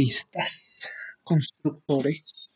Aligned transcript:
arquistas, 0.00 0.88
constructores. 1.22 2.50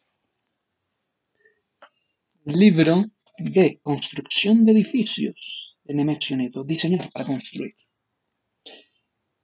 Libro 2.47 3.05
de 3.39 3.81
construcción 3.83 4.65
de 4.65 4.73
edificios 4.73 5.79
de 5.85 5.93
Nemesio 5.95 6.39
Neto, 6.39 6.65
diseñar 6.65 7.11
para 7.13 7.27
construir. 7.27 7.75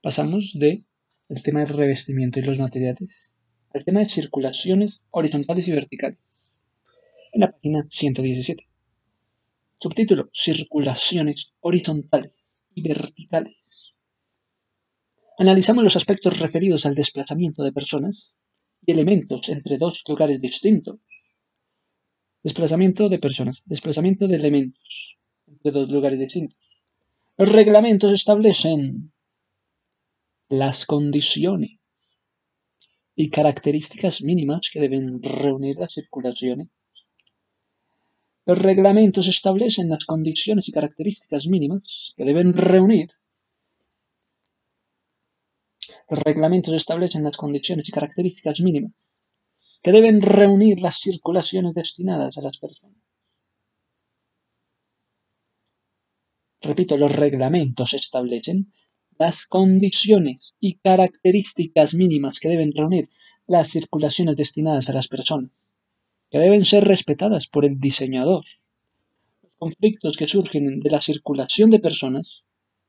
Pasamos 0.00 0.54
de 0.54 0.86
tema 1.44 1.60
del 1.60 1.76
revestimiento 1.76 2.38
y 2.38 2.42
los 2.42 2.58
materiales 2.58 3.34
al 3.74 3.84
tema 3.84 4.00
de 4.00 4.08
circulaciones 4.08 5.02
horizontales 5.10 5.68
y 5.68 5.72
verticales. 5.72 6.18
En 7.32 7.42
la 7.42 7.52
página 7.52 7.86
117. 7.90 8.66
Subtítulo: 9.78 10.30
Circulaciones 10.32 11.52
horizontales 11.60 12.32
y 12.74 12.80
verticales. 12.82 13.79
Analizamos 15.40 15.82
los 15.82 15.96
aspectos 15.96 16.38
referidos 16.38 16.84
al 16.84 16.94
desplazamiento 16.94 17.62
de 17.62 17.72
personas 17.72 18.34
y 18.84 18.92
elementos 18.92 19.48
entre 19.48 19.78
dos 19.78 20.02
lugares 20.06 20.38
distintos. 20.38 21.00
Desplazamiento 22.42 23.08
de 23.08 23.18
personas, 23.18 23.62
desplazamiento 23.64 24.28
de 24.28 24.36
elementos 24.36 25.16
entre 25.46 25.70
dos 25.70 25.90
lugares 25.90 26.18
distintos. 26.18 26.58
Los 27.38 27.52
reglamentos 27.52 28.12
establecen 28.12 29.14
las 30.50 30.84
condiciones 30.84 31.78
y 33.16 33.30
características 33.30 34.20
mínimas 34.20 34.68
que 34.70 34.80
deben 34.80 35.22
reunir 35.22 35.76
las 35.76 35.94
circulaciones. 35.94 36.68
Los 38.44 38.58
reglamentos 38.58 39.26
establecen 39.26 39.88
las 39.88 40.04
condiciones 40.04 40.68
y 40.68 40.72
características 40.72 41.46
mínimas 41.46 42.12
que 42.14 42.26
deben 42.26 42.52
reunir 42.52 43.08
los 46.10 46.18
reglamentos 46.18 46.74
establecen 46.74 47.22
las 47.22 47.36
condiciones 47.36 47.88
y 47.88 47.92
características 47.92 48.60
mínimas 48.60 49.16
que 49.80 49.92
deben 49.92 50.20
reunir 50.20 50.80
las 50.80 50.98
circulaciones 50.98 51.72
destinadas 51.72 52.36
a 52.36 52.42
las 52.42 52.58
personas. 52.58 52.96
Repito, 56.60 56.98
los 56.98 57.12
reglamentos 57.14 57.94
establecen 57.94 58.72
las 59.18 59.46
condiciones 59.46 60.56
y 60.58 60.78
características 60.78 61.94
mínimas 61.94 62.40
que 62.40 62.48
deben 62.48 62.72
reunir 62.72 63.08
las 63.46 63.68
circulaciones 63.68 64.36
destinadas 64.36 64.90
a 64.90 64.92
las 64.92 65.08
personas, 65.08 65.52
que 66.30 66.38
deben 66.38 66.64
ser 66.64 66.84
respetadas 66.84 67.46
por 67.46 67.64
el 67.64 67.78
diseñador. 67.78 68.44
Los 69.42 69.52
conflictos 69.58 70.16
que 70.16 70.28
surgen 70.28 70.80
de 70.80 70.90
la 70.90 71.00
circulación 71.00 71.70
de 71.70 71.78
personas, 71.78 72.46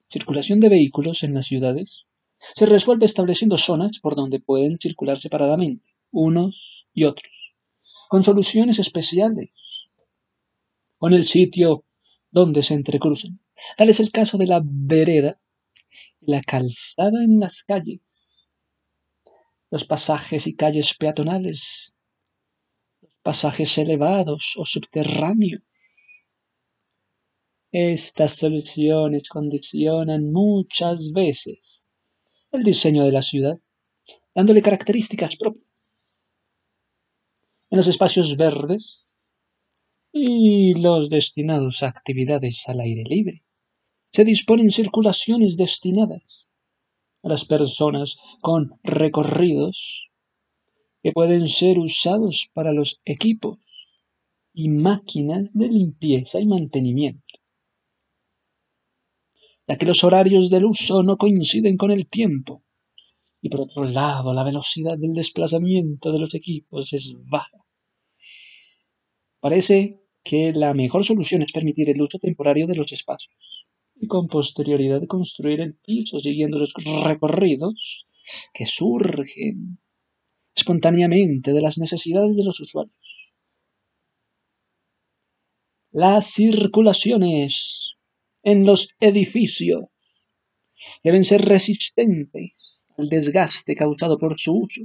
circulación 0.09 0.59
de 0.59 0.69
vehículos 0.69 1.23
en 1.23 1.35
las 1.35 1.45
ciudades, 1.45 2.07
se 2.55 2.65
resuelve 2.65 3.05
estableciendo 3.05 3.57
zonas 3.57 3.99
por 3.99 4.15
donde 4.15 4.39
pueden 4.39 4.79
circular 4.79 5.21
separadamente, 5.21 5.85
unos 6.11 6.87
y 6.93 7.05
otros, 7.05 7.55
con 8.09 8.23
soluciones 8.23 8.79
especiales, 8.79 9.51
o 10.99 11.07
en 11.07 11.13
el 11.13 11.25
sitio 11.25 11.85
donde 12.31 12.63
se 12.63 12.73
entrecruzan. 12.73 13.39
Tal 13.77 13.89
es 13.89 13.99
el 13.99 14.11
caso 14.11 14.37
de 14.37 14.47
la 14.47 14.61
vereda 14.63 15.39
la 16.21 16.41
calzada 16.41 17.23
en 17.23 17.39
las 17.39 17.63
calles, 17.63 18.49
los 19.69 19.85
pasajes 19.85 20.47
y 20.47 20.55
calles 20.55 20.95
peatonales, 20.97 21.93
los 23.01 23.13
pasajes 23.23 23.77
elevados 23.77 24.53
o 24.57 24.65
subterráneos. 24.65 25.61
Estas 27.71 28.35
soluciones 28.35 29.29
condicionan 29.29 30.31
muchas 30.31 31.11
veces 31.13 31.90
el 32.51 32.63
diseño 32.63 33.05
de 33.05 33.11
la 33.11 33.21
ciudad, 33.21 33.57
dándole 34.35 34.61
características 34.61 35.35
propias. 35.37 35.65
En 37.69 37.77
los 37.77 37.87
espacios 37.87 38.35
verdes 38.35 39.07
y 40.11 40.73
los 40.73 41.09
destinados 41.09 41.83
a 41.83 41.87
actividades 41.87 42.67
al 42.67 42.81
aire 42.81 43.03
libre, 43.05 43.43
se 44.11 44.25
disponen 44.25 44.71
circulaciones 44.71 45.55
destinadas 45.55 46.49
a 47.23 47.29
las 47.29 47.45
personas 47.45 48.17
con 48.41 48.77
recorridos 48.83 50.09
que 51.01 51.13
pueden 51.13 51.47
ser 51.47 51.79
usados 51.79 52.49
para 52.53 52.73
los 52.73 52.99
equipos 53.05 53.59
y 54.53 54.67
máquinas 54.67 55.53
de 55.53 55.69
limpieza 55.69 56.41
y 56.41 56.45
mantenimiento 56.45 57.30
ya 59.71 59.77
que 59.77 59.85
los 59.85 60.03
horarios 60.03 60.49
del 60.49 60.65
uso 60.65 61.01
no 61.01 61.17
coinciden 61.17 61.77
con 61.77 61.91
el 61.91 62.09
tiempo. 62.09 62.63
Y 63.41 63.49
por 63.49 63.61
otro 63.61 63.85
lado, 63.85 64.33
la 64.33 64.43
velocidad 64.43 64.97
del 64.97 65.13
desplazamiento 65.13 66.11
de 66.11 66.19
los 66.19 66.35
equipos 66.35 66.91
es 66.91 67.15
baja. 67.25 67.57
Parece 69.39 70.01
que 70.23 70.51
la 70.51 70.73
mejor 70.73 71.05
solución 71.05 71.41
es 71.41 71.53
permitir 71.53 71.89
el 71.89 72.01
uso 72.01 72.19
temporario 72.19 72.67
de 72.67 72.75
los 72.75 72.91
espacios 72.91 73.65
y 73.95 74.07
con 74.07 74.27
posterioridad 74.27 75.07
construir 75.07 75.61
el 75.61 75.75
piso 75.75 76.19
siguiendo 76.19 76.59
los 76.59 76.73
recorridos 77.05 78.07
que 78.53 78.65
surgen 78.65 79.79
espontáneamente 80.53 81.53
de 81.53 81.61
las 81.61 81.77
necesidades 81.77 82.35
de 82.35 82.43
los 82.43 82.59
usuarios. 82.59 83.33
Las 85.91 86.33
circulaciones 86.33 87.97
en 88.43 88.65
los 88.65 88.95
edificios 88.99 89.85
deben 91.03 91.23
ser 91.23 91.41
resistentes 91.43 92.87
al 92.97 93.07
desgaste 93.09 93.75
causado 93.75 94.17
por 94.17 94.39
su 94.39 94.53
uso. 94.53 94.81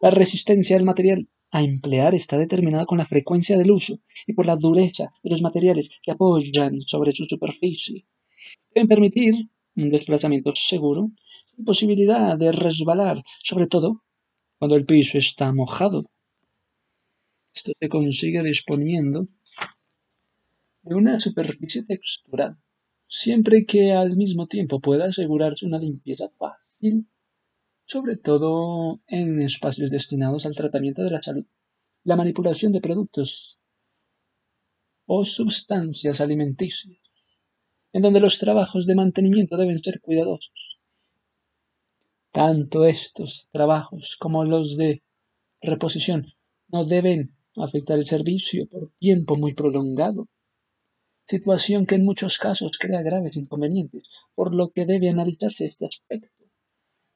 La 0.00 0.10
resistencia 0.10 0.76
del 0.76 0.84
material 0.84 1.28
a 1.50 1.62
emplear 1.62 2.14
está 2.14 2.36
determinada 2.36 2.84
con 2.84 2.98
la 2.98 3.04
frecuencia 3.04 3.56
del 3.56 3.70
uso 3.70 4.00
y 4.26 4.32
por 4.32 4.46
la 4.46 4.56
dureza 4.56 5.12
de 5.22 5.30
los 5.30 5.42
materiales 5.42 5.90
que 6.02 6.10
apoyan 6.10 6.80
sobre 6.82 7.12
su 7.12 7.24
superficie. 7.26 8.06
Deben 8.74 8.88
permitir 8.88 9.34
un 9.76 9.90
desplazamiento 9.90 10.52
seguro 10.54 11.10
sin 11.54 11.64
posibilidad 11.64 12.36
de 12.36 12.52
resbalar, 12.52 13.22
sobre 13.42 13.66
todo 13.66 14.02
cuando 14.58 14.76
el 14.76 14.84
piso 14.84 15.18
está 15.18 15.52
mojado. 15.52 16.10
Esto 17.54 17.72
se 17.80 17.88
consigue 17.88 18.42
disponiendo 18.42 19.28
de 20.84 20.94
una 20.94 21.18
superficie 21.18 21.82
texturada, 21.82 22.58
siempre 23.08 23.64
que 23.64 23.92
al 23.92 24.16
mismo 24.16 24.46
tiempo 24.46 24.80
pueda 24.80 25.06
asegurarse 25.06 25.64
una 25.64 25.78
limpieza 25.78 26.28
fácil, 26.28 27.08
sobre 27.86 28.16
todo 28.16 29.00
en 29.06 29.40
espacios 29.40 29.90
destinados 29.90 30.44
al 30.44 30.54
tratamiento 30.54 31.02
de 31.02 31.10
la 31.10 31.22
salud, 31.22 31.46
la 32.02 32.16
manipulación 32.16 32.70
de 32.70 32.82
productos 32.82 33.62
o 35.06 35.24
sustancias 35.24 36.20
alimenticias, 36.20 36.98
en 37.92 38.02
donde 38.02 38.20
los 38.20 38.38
trabajos 38.38 38.86
de 38.86 38.94
mantenimiento 38.94 39.56
deben 39.56 39.82
ser 39.82 40.00
cuidadosos. 40.02 40.80
Tanto 42.30 42.84
estos 42.84 43.48
trabajos 43.52 44.16
como 44.20 44.44
los 44.44 44.76
de 44.76 45.02
reposición 45.62 46.26
no 46.68 46.84
deben 46.84 47.34
afectar 47.56 47.96
el 47.96 48.04
servicio 48.04 48.68
por 48.68 48.90
tiempo 48.98 49.36
muy 49.36 49.54
prolongado 49.54 50.28
situación 51.26 51.86
que 51.86 51.96
en 51.96 52.04
muchos 52.04 52.38
casos 52.38 52.78
crea 52.78 53.02
graves 53.02 53.36
inconvenientes, 53.36 54.08
por 54.34 54.54
lo 54.54 54.70
que 54.70 54.86
debe 54.86 55.08
analizarse 55.08 55.64
este 55.64 55.86
aspecto 55.86 56.44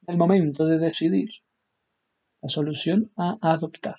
el 0.09 0.17
momento 0.17 0.65
de 0.65 0.79
decidir 0.79 1.29
la 2.41 2.49
solución 2.49 3.13
a 3.17 3.37
adoptar. 3.43 3.97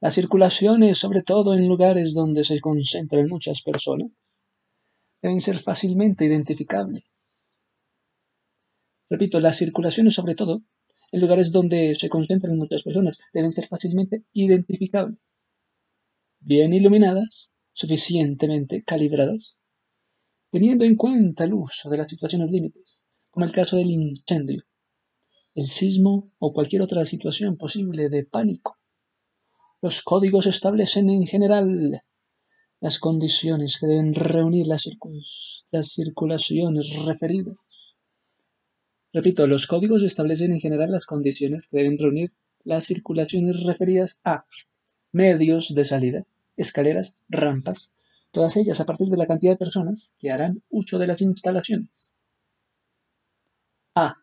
Las 0.00 0.14
circulaciones, 0.14 0.98
sobre 0.98 1.22
todo 1.22 1.54
en 1.54 1.68
lugares 1.68 2.14
donde 2.14 2.42
se 2.42 2.60
concentran 2.60 3.28
muchas 3.28 3.62
personas, 3.62 4.10
deben 5.22 5.40
ser 5.40 5.58
fácilmente 5.58 6.24
identificables. 6.24 7.04
Repito, 9.08 9.38
las 9.38 9.56
circulaciones, 9.56 10.14
sobre 10.14 10.34
todo 10.34 10.62
en 11.12 11.20
lugares 11.20 11.52
donde 11.52 11.94
se 11.94 12.08
concentran 12.08 12.56
muchas 12.56 12.82
personas, 12.82 13.20
deben 13.32 13.52
ser 13.52 13.66
fácilmente 13.66 14.24
identificables 14.32 15.18
bien 16.40 16.72
iluminadas, 16.72 17.52
suficientemente 17.72 18.82
calibradas, 18.82 19.56
teniendo 20.50 20.84
en 20.84 20.96
cuenta 20.96 21.44
el 21.44 21.54
uso 21.54 21.88
de 21.90 21.98
las 21.98 22.10
situaciones 22.10 22.50
límites, 22.50 23.00
como 23.30 23.46
el 23.46 23.52
caso 23.52 23.76
del 23.76 23.90
incendio, 23.90 24.64
el 25.54 25.66
sismo 25.66 26.32
o 26.38 26.52
cualquier 26.52 26.82
otra 26.82 27.04
situación 27.04 27.56
posible 27.56 28.08
de 28.08 28.24
pánico. 28.24 28.78
Los 29.82 30.02
códigos 30.02 30.46
establecen 30.46 31.08
en 31.10 31.26
general 31.26 32.02
las 32.80 32.98
condiciones 32.98 33.78
que 33.78 33.86
deben 33.86 34.14
reunir 34.14 34.66
las, 34.66 34.88
las 35.70 35.88
circulaciones 35.92 37.04
referidas. 37.04 37.56
Repito, 39.12 39.46
los 39.46 39.66
códigos 39.66 40.02
establecen 40.02 40.52
en 40.52 40.60
general 40.60 40.90
las 40.90 41.06
condiciones 41.06 41.68
que 41.68 41.78
deben 41.78 41.98
reunir 41.98 42.30
las 42.64 42.86
circulaciones 42.86 43.64
referidas 43.64 44.20
a 44.24 44.44
medios 45.12 45.74
de 45.74 45.84
salida, 45.84 46.26
escaleras, 46.56 47.20
rampas, 47.28 47.94
todas 48.30 48.56
ellas 48.56 48.80
a 48.80 48.86
partir 48.86 49.08
de 49.08 49.16
la 49.16 49.26
cantidad 49.26 49.52
de 49.52 49.58
personas 49.58 50.14
que 50.18 50.30
harán 50.30 50.62
uso 50.68 50.98
de 50.98 51.06
las 51.06 51.20
instalaciones. 51.20 52.10
A. 53.94 54.14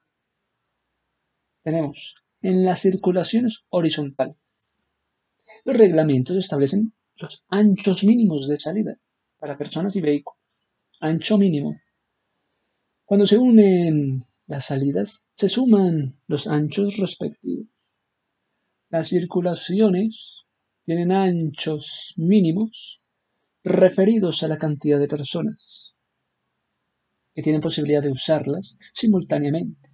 tenemos 1.61 2.23
en 2.41 2.63
las 2.63 2.79
circulaciones 2.79 3.65
horizontales. 3.69 4.77
Los 5.65 5.77
reglamentos 5.77 6.37
establecen 6.37 6.93
los 7.17 7.43
anchos 7.49 8.03
mínimos 8.03 8.47
de 8.47 8.57
salida 8.57 8.97
para 9.37 9.57
personas 9.57 9.95
y 9.95 10.01
vehículos. 10.01 10.39
Ancho 10.99 11.37
mínimo. 11.37 11.79
Cuando 13.05 13.25
se 13.25 13.37
unen 13.37 14.25
las 14.47 14.65
salidas, 14.65 15.25
se 15.33 15.49
suman 15.49 16.19
los 16.27 16.47
anchos 16.47 16.97
respectivos. 16.97 17.67
Las 18.89 19.09
circulaciones 19.09 20.46
tienen 20.87 21.11
anchos 21.11 22.13
mínimos 22.15 23.01
referidos 23.61 24.41
a 24.43 24.47
la 24.47 24.57
cantidad 24.57 24.97
de 24.97 25.09
personas 25.09 25.93
que 27.35 27.41
tienen 27.41 27.59
posibilidad 27.59 28.01
de 28.01 28.09
usarlas 28.09 28.79
simultáneamente. 28.93 29.89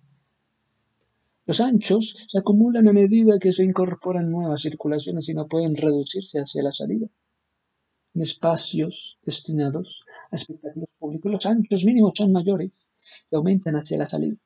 Los 1.48 1.62
anchos 1.62 2.28
se 2.30 2.38
acumulan 2.38 2.88
a 2.88 2.94
medida 2.94 3.40
que 3.40 3.54
se 3.54 3.64
incorporan 3.64 4.30
nuevas 4.30 4.62
circulaciones 4.62 5.28
y 5.30 5.34
no 5.34 5.48
pueden 5.48 5.76
reducirse 5.76 6.38
hacia 6.38 6.62
la 6.62 6.72
salida. 6.72 7.08
En 8.14 8.22
espacios 8.22 9.18
destinados 9.24 10.06
a 10.30 10.36
espectáculos 10.36 10.90
públicos, 11.00 11.32
los 11.32 11.46
anchos 11.48 11.86
mínimos 11.86 12.14
son 12.16 12.32
mayores 12.32 12.72
y 13.32 13.36
aumentan 13.36 13.78
hacia 13.78 13.98
la 13.98 14.08
salida. 14.08 14.38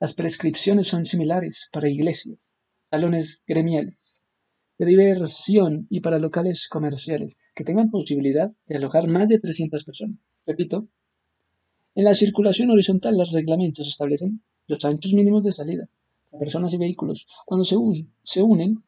Las 0.00 0.12
prescripciones 0.12 0.88
son 0.88 1.06
similares 1.06 1.68
para 1.72 1.88
iglesias, 1.88 2.56
salones 2.90 3.44
gremiales, 3.46 4.19
de 4.80 4.86
diversión 4.86 5.86
y 5.90 6.00
para 6.00 6.18
locales 6.18 6.66
comerciales 6.66 7.38
que 7.54 7.64
tengan 7.64 7.90
posibilidad 7.90 8.50
de 8.66 8.76
alojar 8.78 9.08
más 9.08 9.28
de 9.28 9.38
300 9.38 9.84
personas. 9.84 10.16
Repito, 10.46 10.88
en 11.94 12.04
la 12.04 12.14
circulación 12.14 12.70
horizontal 12.70 13.18
los 13.18 13.30
reglamentos 13.32 13.86
establecen 13.86 14.42
los 14.66 14.82
anchos 14.86 15.12
mínimos 15.12 15.44
de 15.44 15.52
salida 15.52 15.90
para 16.30 16.40
personas 16.40 16.72
y 16.72 16.78
vehículos. 16.78 17.28
Cuando 17.44 17.64
se, 17.64 17.76
se 18.22 18.42
unen, 18.42 18.82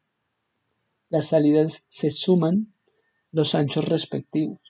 las 1.09 1.27
salidas 1.27 1.85
se 1.89 2.09
suman 2.09 2.73
los 3.31 3.53
anchos 3.53 3.87
respectivos. 3.87 4.61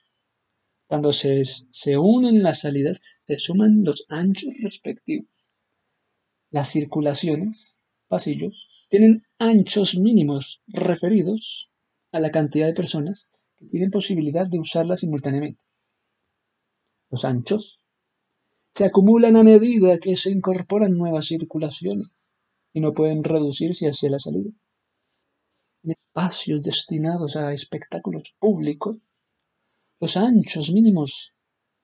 Cuando 0.86 1.10
se, 1.14 1.42
se 1.46 1.96
unen 1.96 2.42
las 2.42 2.60
salidas, 2.60 3.00
se 3.26 3.38
suman 3.38 3.82
los 3.82 4.04
anchos 4.10 4.52
respectivos. 4.62 5.30
Las 6.50 6.68
circulaciones, 6.68 7.78
pasillos, 8.08 8.83
tienen 8.94 9.26
anchos 9.40 9.98
mínimos 9.98 10.62
referidos 10.68 11.68
a 12.12 12.20
la 12.20 12.30
cantidad 12.30 12.68
de 12.68 12.74
personas 12.74 13.32
que 13.56 13.66
tienen 13.66 13.90
posibilidad 13.90 14.46
de 14.46 14.60
usarlas 14.60 15.00
simultáneamente. 15.00 15.64
Los 17.10 17.24
anchos 17.24 17.82
se 18.72 18.84
acumulan 18.84 19.34
a 19.36 19.42
medida 19.42 19.98
que 19.98 20.14
se 20.14 20.30
incorporan 20.30 20.96
nuevas 20.96 21.26
circulaciones 21.26 22.12
y 22.72 22.78
no 22.78 22.92
pueden 22.92 23.24
reducirse 23.24 23.88
hacia 23.88 24.10
la 24.10 24.20
salida. 24.20 24.52
En 25.82 25.90
espacios 25.90 26.62
destinados 26.62 27.34
a 27.34 27.52
espectáculos 27.52 28.36
públicos, 28.38 28.98
los 29.98 30.16
anchos 30.16 30.72
mínimos 30.72 31.34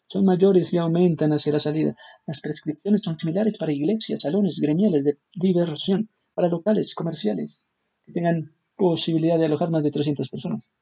son 0.07 0.27
mayores 0.27 0.73
y 0.73 0.79
aumentan 0.79 1.33
hacia 1.33 1.55
la 1.55 1.59
salida. 1.59 1.97
Las 2.25 2.41
prescripciones 2.41 3.01
son 3.03 3.19
similares 3.19 3.59
para 3.59 3.73
iglesias, 3.73 4.23
salones 4.23 4.61
gremiales 4.61 5.03
de 5.03 5.19
diversión, 5.35 6.09
para 6.41 6.49
locales 6.49 6.95
comerciales 6.95 7.69
que 8.07 8.13
tengan 8.13 8.55
posibilidad 8.75 9.39
de 9.39 9.45
alojar 9.45 9.69
más 9.69 9.83
de 9.83 9.91
300 9.91 10.27
personas. 10.31 10.73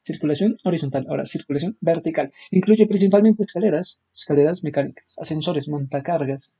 Circulación 0.00 0.56
horizontal. 0.64 1.06
Ahora, 1.08 1.24
circulación 1.24 1.78
vertical. 1.80 2.32
Incluye 2.50 2.88
principalmente 2.88 3.44
escaleras, 3.44 4.00
escaleras 4.12 4.64
mecánicas, 4.64 5.14
ascensores, 5.18 5.68
montacargas, 5.68 6.58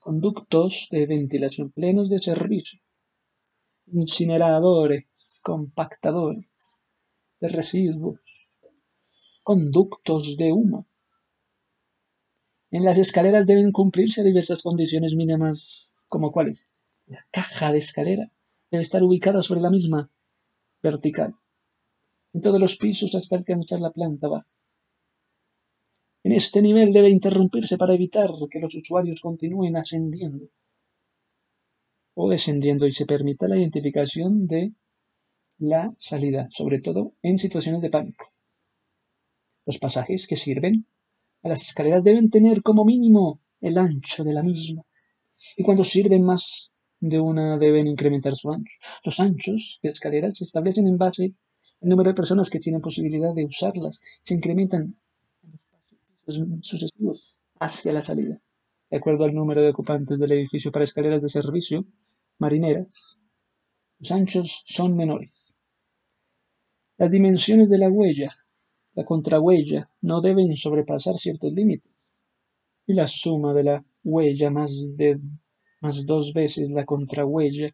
conductos 0.00 0.88
de 0.90 1.06
ventilación 1.06 1.70
plenos 1.70 2.10
de 2.10 2.18
servicio, 2.18 2.80
incineradores, 3.86 5.38
compactadores 5.44 6.88
de 7.38 7.48
residuos, 7.48 8.18
conductos 9.44 10.36
de 10.36 10.52
humo. 10.52 10.88
En 12.72 12.84
las 12.84 12.98
escaleras 12.98 13.46
deben 13.46 13.70
cumplirse 13.70 14.24
diversas 14.24 14.64
condiciones 14.64 15.14
mínimas, 15.14 15.95
como 16.08 16.32
cuáles. 16.32 16.72
La 17.06 17.26
caja 17.30 17.72
de 17.72 17.78
escalera 17.78 18.32
debe 18.70 18.82
estar 18.82 19.02
ubicada 19.02 19.42
sobre 19.42 19.60
la 19.60 19.70
misma 19.70 20.10
vertical 20.82 21.34
en 22.36 22.42
todos 22.42 22.60
los 22.60 22.76
pisos 22.76 23.14
hasta 23.14 23.36
alcanzar 23.36 23.80
la 23.80 23.92
planta 23.92 24.28
baja. 24.28 24.50
En 26.22 26.32
este 26.32 26.60
nivel 26.60 26.92
debe 26.92 27.08
interrumpirse 27.08 27.78
para 27.78 27.94
evitar 27.94 28.30
que 28.50 28.58
los 28.58 28.74
usuarios 28.74 29.22
continúen 29.22 29.76
ascendiendo 29.76 30.50
o 32.14 32.28
descendiendo 32.28 32.86
y 32.86 32.92
se 32.92 33.06
permita 33.06 33.48
la 33.48 33.56
identificación 33.56 34.46
de 34.46 34.72
la 35.58 35.94
salida, 35.98 36.48
sobre 36.50 36.80
todo 36.80 37.14
en 37.22 37.38
situaciones 37.38 37.80
de 37.80 37.90
pánico. 37.90 38.26
Los 39.64 39.78
pasajes 39.78 40.26
que 40.26 40.36
sirven 40.36 40.86
a 41.42 41.48
las 41.48 41.62
escaleras 41.62 42.04
deben 42.04 42.28
tener 42.28 42.62
como 42.62 42.84
mínimo 42.84 43.40
el 43.60 43.78
ancho 43.78 44.24
de 44.24 44.34
la 44.34 44.42
misma 44.42 44.84
y 45.56 45.62
cuando 45.62 45.84
sirven 45.84 46.24
más 46.24 46.72
de 47.00 47.20
una 47.20 47.58
deben 47.58 47.86
incrementar 47.86 48.34
su 48.36 48.50
ancho. 48.50 48.74
Los 49.04 49.20
anchos 49.20 49.80
de 49.82 49.90
escaleras 49.90 50.38
se 50.38 50.44
establecen 50.44 50.86
en 50.86 50.98
base 50.98 51.34
el 51.80 51.90
número 51.90 52.10
de 52.10 52.14
personas 52.14 52.50
que 52.50 52.58
tienen 52.58 52.80
posibilidad 52.80 53.34
de 53.34 53.44
usarlas 53.44 54.02
se 54.22 54.34
incrementan 54.34 54.96
en 55.42 55.60
los 56.24 56.42
sucesivos 56.62 57.34
hacia 57.60 57.92
la 57.92 58.02
salida. 58.02 58.40
De 58.90 58.96
acuerdo 58.96 59.24
al 59.24 59.34
número 59.34 59.62
de 59.62 59.70
ocupantes 59.70 60.18
del 60.18 60.32
edificio 60.32 60.72
para 60.72 60.84
escaleras 60.84 61.20
de 61.20 61.28
servicio 61.28 61.86
marineras, 62.38 62.88
los 63.98 64.10
anchos 64.12 64.62
son 64.66 64.96
menores. 64.96 65.54
Las 66.98 67.10
dimensiones 67.10 67.68
de 67.68 67.78
la 67.78 67.90
huella, 67.90 68.30
la 68.94 69.04
contrahuella, 69.04 69.90
no 70.00 70.20
deben 70.20 70.54
sobrepasar 70.54 71.16
ciertos 71.16 71.52
límites. 71.52 71.92
Y 72.86 72.94
la 72.94 73.06
suma 73.06 73.52
de 73.52 73.64
la 73.64 73.84
huella 74.06 74.50
más 74.50 74.96
de 74.96 75.20
más 75.80 76.06
dos 76.06 76.32
veces 76.32 76.70
la 76.70 76.84
contrahuella 76.84 77.68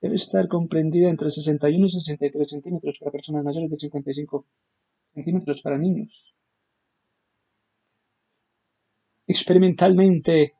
debe 0.00 0.16
estar 0.16 0.48
comprendida 0.48 1.08
entre 1.08 1.30
61 1.30 1.86
y 1.86 1.88
63 1.88 2.50
centímetros 2.50 2.98
para 2.98 3.12
personas 3.12 3.44
mayores 3.44 3.70
de 3.70 3.78
55 3.78 4.46
centímetros 5.14 5.62
para 5.62 5.78
niños. 5.78 6.34
Experimentalmente 9.26 10.54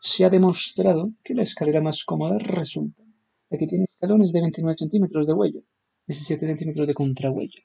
se 0.00 0.24
ha 0.24 0.30
demostrado 0.30 1.12
que 1.22 1.34
la 1.34 1.42
escalera 1.42 1.80
más 1.80 2.04
cómoda 2.04 2.38
resulta 2.38 3.02
la 3.50 3.58
que 3.58 3.66
tiene 3.66 3.86
escalones 3.92 4.32
de 4.32 4.40
29 4.40 4.78
centímetros 4.78 5.26
de 5.26 5.32
huella, 5.32 5.60
17 6.06 6.46
centímetros 6.46 6.86
de 6.86 6.94
contrahuella. 6.94 7.62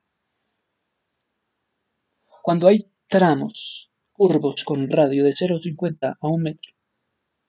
Cuando 2.41 2.67
hay 2.67 2.91
tramos 3.07 3.91
curvos 4.17 4.63
con 4.63 4.89
radio 4.89 5.23
de 5.23 5.33
0,50 5.33 6.17
a 6.19 6.27
1 6.27 6.37
metro, 6.37 6.71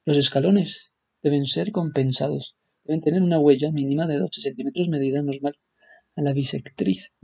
los 0.04 0.16
escalones 0.16 0.92
deben 1.22 1.44
ser 1.44 1.72
compensados 1.72 2.56
deben 2.86 3.00
tener 3.00 3.22
una 3.22 3.38
huella 3.38 3.70
mínima 3.72 4.06
de 4.06 4.18
12 4.18 4.40
centímetros 4.40 4.88
medida 4.88 5.22
normal 5.22 5.58
a 6.16 6.22
la 6.22 6.32
bisectriz. 6.32 7.14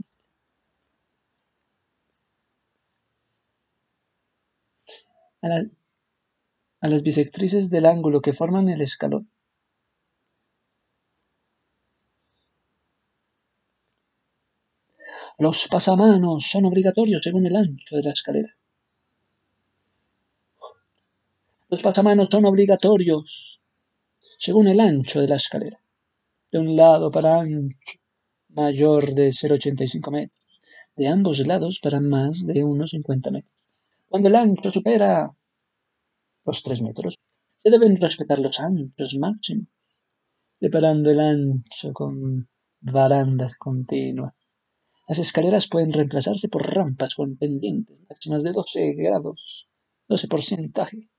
A, 5.41 6.87
las 6.87 7.03
bisectrices 7.03 7.69
del 7.69 7.85
ángulo 7.85 8.21
que 8.21 8.33
forman 8.33 8.69
el 8.69 8.81
escalón. 8.81 9.29
Los 15.37 15.67
pasamanos 15.67 16.43
son 16.49 16.65
obligatorios 16.65 17.21
según 17.23 17.45
el 17.45 17.55
ancho 17.55 17.95
de 17.95 18.03
la 18.03 18.11
escalera. 18.11 18.55
Los 21.73 21.81
pasamanos 21.81 22.27
son 22.29 22.45
obligatorios 22.45 23.63
según 24.37 24.67
el 24.67 24.79
ancho 24.79 25.21
de 25.21 25.27
la 25.27 25.37
escalera. 25.37 25.81
De 26.51 26.59
un 26.59 26.75
lado 26.75 27.09
para 27.09 27.39
ancho 27.41 27.97
mayor 28.49 29.15
de 29.15 29.29
0,85 29.29 30.11
metros, 30.11 30.61
de 30.95 31.07
ambos 31.07 31.39
lados 31.39 31.79
para 31.81 31.99
más 31.99 32.45
de 32.45 32.63
unos 32.63 32.91
50 32.91 33.31
metros. 33.31 33.55
Cuando 34.07 34.29
el 34.29 34.35
ancho 34.35 34.69
supera 34.69 35.35
los 36.45 36.61
3 36.61 36.83
metros, 36.83 37.17
se 37.63 37.71
deben 37.71 37.97
respetar 37.97 38.37
los 38.37 38.59
anchos 38.59 39.15
máximos, 39.15 39.69
separando 40.53 41.09
el 41.09 41.21
ancho 41.21 41.91
con 41.91 42.49
barandas 42.81 43.55
continuas. 43.55 44.57
Las 45.07 45.17
escaleras 45.17 45.67
pueden 45.67 45.91
reemplazarse 45.91 46.49
por 46.49 46.71
rampas 46.71 47.15
con 47.15 47.35
pendientes 47.35 47.97
máximas 48.07 48.43
de 48.43 48.51
12 48.51 48.93
grados, 48.93 49.67
12 50.07 50.27
porcentaje, 50.27 51.09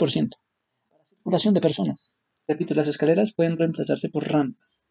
para 0.00 1.08
circulación 1.10 1.54
de 1.54 1.60
personas. 1.60 2.18
Repito, 2.48 2.74
las 2.74 2.88
escaleras 2.88 3.34
pueden 3.34 3.56
reemplazarse 3.56 4.08
por 4.08 4.26
rampas, 4.26 4.86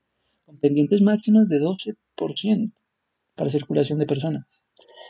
con 0.46 0.60
pendientes 0.60 1.02
máximas 1.02 1.50
de 1.50 1.60
12% 1.60 2.74
para 3.36 3.50
circulación 3.50 3.98
de 3.98 4.06
personas. 4.06 4.68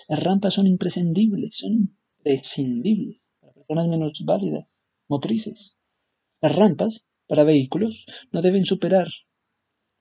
Las 0.08 0.24
rampas 0.24 0.54
son 0.54 0.68
imprescindibles, 0.68 1.58
son 1.58 1.98
prescindibles 2.24 3.20
para 3.42 3.54
personas 3.54 3.88
menos 3.90 4.24
válidas, 4.26 4.68
motrices. 5.10 5.76
Las 6.42 6.56
rampas 6.56 7.06
para 7.28 7.44
vehículos 7.44 8.06
no 8.32 8.42
deben 8.42 8.66
superar 8.66 9.08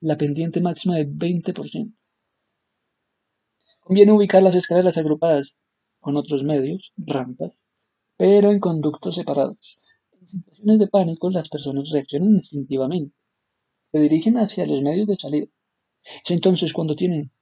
la 0.00 0.16
pendiente 0.16 0.60
máxima 0.60 0.94
de 0.94 1.08
20%. 1.08 1.92
Conviene 3.80 4.12
ubicar 4.12 4.44
las 4.44 4.54
escaleras 4.54 4.96
agrupadas 4.96 5.58
con 5.98 6.16
otros 6.16 6.44
medios, 6.44 6.92
rampas, 6.96 7.68
pero 8.16 8.52
en 8.52 8.60
conductos 8.60 9.16
separados. 9.16 9.80
Situaciones 10.30 10.78
de 10.78 10.88
pánico, 10.88 11.30
las 11.30 11.48
personas 11.48 11.90
reaccionan 11.90 12.34
instintivamente. 12.34 13.14
Se 13.90 13.98
dirigen 13.98 14.36
hacia 14.36 14.66
los 14.66 14.82
medios 14.82 15.06
de 15.06 15.16
salida. 15.16 15.46
Es 16.04 16.30
entonces 16.30 16.74
cuando 16.74 16.94
tienen 16.94 17.32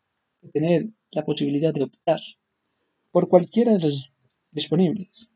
que 0.41 0.49
tener 0.51 0.89
la 1.11 1.25
posibilidad 1.25 1.75
de 1.75 1.83
optar 1.83 2.21
por 3.11 3.29
cualquiera 3.29 3.73
de 3.73 3.81
los 3.81 4.13
disponibles. 4.53 5.33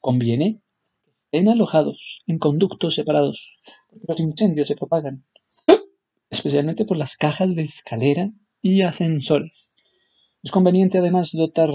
Conviene 0.00 0.60
que 1.04 1.10
estén 1.38 1.48
alojados 1.48 2.22
en 2.26 2.38
conductos 2.38 2.94
separados, 2.94 3.62
porque 3.88 4.04
los 4.06 4.20
incendios 4.20 4.68
se 4.68 4.76
propagan, 4.76 5.24
especialmente 6.30 6.84
por 6.84 6.98
las 6.98 7.16
cajas 7.16 7.54
de 7.54 7.62
escalera 7.62 8.30
y 8.60 8.82
ascensores. 8.82 9.72
Es 10.42 10.50
conveniente 10.50 10.98
además 10.98 11.32
dotar 11.32 11.70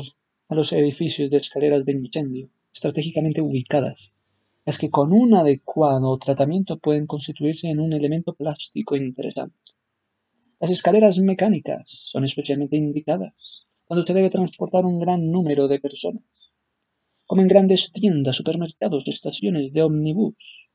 a 0.49 0.55
los 0.55 0.71
edificios 0.71 1.31
de 1.31 1.37
escaleras 1.37 1.85
de 1.85 1.93
incendio 1.93 2.49
estratégicamente 2.73 3.41
ubicadas, 3.41 4.15
las 4.65 4.77
que 4.79 4.89
con 4.89 5.13
un 5.13 5.35
adecuado 5.35 6.17
tratamiento 6.17 6.79
pueden 6.79 7.05
constituirse 7.05 7.69
en 7.69 7.79
un 7.79 7.93
elemento 7.93 8.33
plástico 8.33 8.95
interesante. 8.95 9.73
Las 10.59 10.71
escaleras 10.71 11.19
mecánicas 11.19 11.83
son 11.87 12.23
especialmente 12.23 12.75
indicadas 12.75 13.67
cuando 13.85 14.05
se 14.05 14.13
debe 14.13 14.31
transportar 14.31 14.85
un 14.85 14.99
gran 14.99 15.31
número 15.31 15.67
de 15.67 15.79
personas, 15.79 16.23
como 17.27 17.41
en 17.41 17.47
grandes 17.47 17.91
tiendas, 17.91 18.35
supermercados, 18.35 19.07
estaciones 19.07 19.71
de 19.71 19.83
ómnibus, 19.83 20.69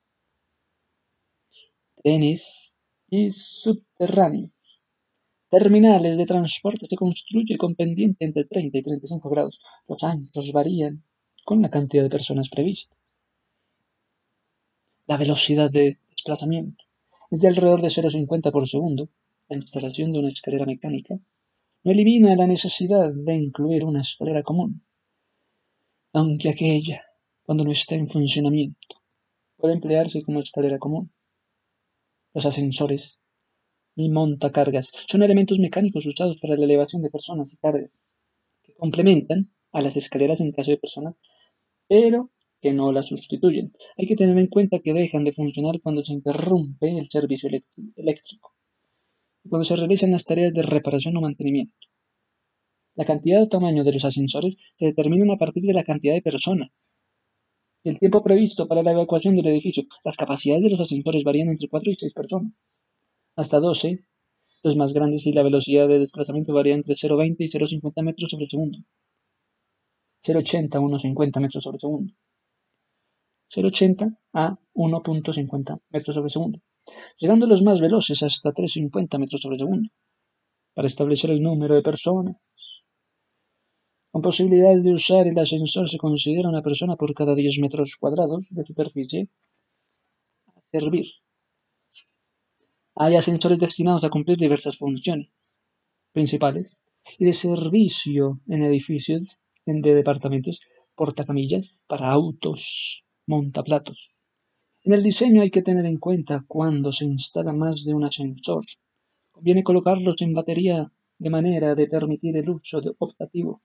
trenes 2.02 2.78
y 3.08 3.32
subterráneos. 3.32 4.52
Terminales 5.50 6.16
de 6.16 6.26
transporte 6.26 6.86
se 6.88 6.94
construye 6.94 7.58
con 7.58 7.74
pendiente 7.74 8.24
entre 8.24 8.44
30 8.44 8.78
y 8.78 8.82
35 8.82 9.28
grados. 9.30 9.60
Los 9.88 10.04
anchos 10.04 10.52
varían 10.52 11.02
con 11.44 11.60
la 11.60 11.70
cantidad 11.70 12.04
de 12.04 12.08
personas 12.08 12.48
previstas. 12.48 12.99
La 15.10 15.16
velocidad 15.16 15.72
de 15.72 15.98
desplazamiento 16.08 16.84
es 17.32 17.40
de 17.40 17.48
alrededor 17.48 17.80
de 17.82 17.88
0,50 17.88 18.52
por 18.52 18.68
segundo. 18.68 19.08
La 19.48 19.56
instalación 19.56 20.12
de 20.12 20.20
una 20.20 20.28
escalera 20.28 20.66
mecánica 20.66 21.18
no 21.82 21.90
elimina 21.90 22.36
la 22.36 22.46
necesidad 22.46 23.12
de 23.12 23.34
incluir 23.34 23.82
una 23.82 24.02
escalera 24.02 24.44
común, 24.44 24.84
aunque 26.12 26.48
aquella, 26.48 27.02
cuando 27.42 27.64
no 27.64 27.72
está 27.72 27.96
en 27.96 28.06
funcionamiento, 28.06 29.02
puede 29.56 29.74
emplearse 29.74 30.22
como 30.22 30.38
escalera 30.38 30.78
común. 30.78 31.12
Los 32.32 32.46
ascensores 32.46 33.20
y 33.96 34.10
montacargas 34.10 34.92
son 35.08 35.24
elementos 35.24 35.58
mecánicos 35.58 36.06
usados 36.06 36.40
para 36.40 36.54
la 36.54 36.66
elevación 36.66 37.02
de 37.02 37.10
personas 37.10 37.52
y 37.52 37.56
cargas, 37.56 38.12
que 38.62 38.74
complementan 38.74 39.50
a 39.72 39.82
las 39.82 39.96
escaleras 39.96 40.40
en 40.40 40.52
caso 40.52 40.70
de 40.70 40.78
personas, 40.78 41.20
pero 41.88 42.30
que 42.60 42.72
no 42.72 42.92
las 42.92 43.08
sustituyen. 43.08 43.72
Hay 43.96 44.06
que 44.06 44.16
tener 44.16 44.36
en 44.38 44.48
cuenta 44.48 44.80
que 44.80 44.92
dejan 44.92 45.24
de 45.24 45.32
funcionar 45.32 45.80
cuando 45.80 46.04
se 46.04 46.12
interrumpe 46.12 46.98
el 46.98 47.08
servicio 47.08 47.48
eléctrico 47.96 48.54
y 49.44 49.48
cuando 49.48 49.64
se 49.64 49.76
realizan 49.76 50.10
las 50.10 50.24
tareas 50.24 50.52
de 50.52 50.62
reparación 50.62 51.16
o 51.16 51.20
mantenimiento. 51.20 51.76
La 52.94 53.04
cantidad 53.04 53.42
o 53.42 53.48
tamaño 53.48 53.84
de 53.84 53.92
los 53.92 54.04
ascensores 54.04 54.58
se 54.76 54.86
determinan 54.86 55.30
a 55.30 55.38
partir 55.38 55.62
de 55.62 55.72
la 55.72 55.84
cantidad 55.84 56.14
de 56.14 56.22
personas. 56.22 56.70
El 57.82 57.98
tiempo 57.98 58.22
previsto 58.22 58.68
para 58.68 58.82
la 58.82 58.92
evacuación 58.92 59.36
del 59.36 59.46
edificio. 59.46 59.84
Las 60.04 60.18
capacidades 60.18 60.64
de 60.64 60.70
los 60.70 60.80
ascensores 60.80 61.24
varían 61.24 61.48
entre 61.48 61.68
4 61.68 61.92
y 61.92 61.94
6 61.94 62.12
personas 62.12 62.52
hasta 63.36 63.58
12, 63.58 64.04
los 64.62 64.76
más 64.76 64.92
grandes 64.92 65.26
y 65.26 65.32
la 65.32 65.42
velocidad 65.42 65.88
de 65.88 65.98
desplazamiento 65.98 66.52
varía 66.52 66.74
entre 66.74 66.94
0,20 66.94 67.36
y 67.38 67.48
0,50 67.48 68.02
metros 68.02 68.30
sobre 68.30 68.46
segundo. 68.48 68.78
0,80 70.22 70.74
a 70.74 70.80
1,50 70.80 71.40
metros 71.40 71.64
sobre 71.64 71.78
segundo. 71.78 72.12
0,80 73.54 74.16
a 74.32 74.58
1,50 74.74 75.80
metros 75.90 76.14
sobre 76.14 76.30
segundo, 76.30 76.60
llegando 77.18 77.46
los 77.46 77.62
más 77.62 77.80
veloces 77.80 78.22
hasta 78.22 78.52
3,50 78.52 79.18
metros 79.18 79.40
sobre 79.40 79.58
segundo, 79.58 79.88
para 80.74 80.86
establecer 80.86 81.30
el 81.30 81.42
número 81.42 81.74
de 81.74 81.82
personas. 81.82 82.36
Con 84.12 84.22
posibilidades 84.22 84.82
de 84.82 84.92
usar 84.92 85.26
el 85.26 85.38
ascensor 85.38 85.88
se 85.88 85.98
considera 85.98 86.48
una 86.48 86.62
persona 86.62 86.96
por 86.96 87.14
cada 87.14 87.34
10 87.34 87.58
metros 87.60 87.96
cuadrados 87.98 88.48
de 88.50 88.66
superficie 88.66 89.28
a 90.54 90.60
servir 90.72 91.06
hay 93.02 93.16
ascensores 93.16 93.58
destinados 93.58 94.04
a 94.04 94.10
cumplir 94.10 94.36
diversas 94.36 94.76
funciones 94.76 95.30
principales 96.12 96.82
y 97.18 97.24
de 97.24 97.32
servicio 97.32 98.40
en 98.46 98.62
edificios 98.64 99.40
de 99.64 99.94
departamentos, 99.94 100.60
portacamillas 100.94 101.80
para 101.86 102.10
autos, 102.10 103.04
montaplatos. 103.32 104.00
En 104.82 104.92
el 104.94 105.02
diseño 105.02 105.42
hay 105.42 105.50
que 105.50 105.66
tener 105.68 105.86
en 105.86 105.98
cuenta 106.06 106.44
cuando 106.54 106.88
se 106.92 107.04
instala 107.04 107.52
más 107.52 107.84
de 107.86 107.94
un 107.94 108.04
ascensor. 108.04 108.64
Conviene 109.30 109.62
colocarlos 109.62 110.20
en 110.22 110.34
batería 110.40 110.78
de 111.18 111.30
manera 111.30 111.74
de 111.74 111.86
permitir 111.86 112.36
el 112.36 112.48
uso 112.50 112.80
optativo 112.98 113.62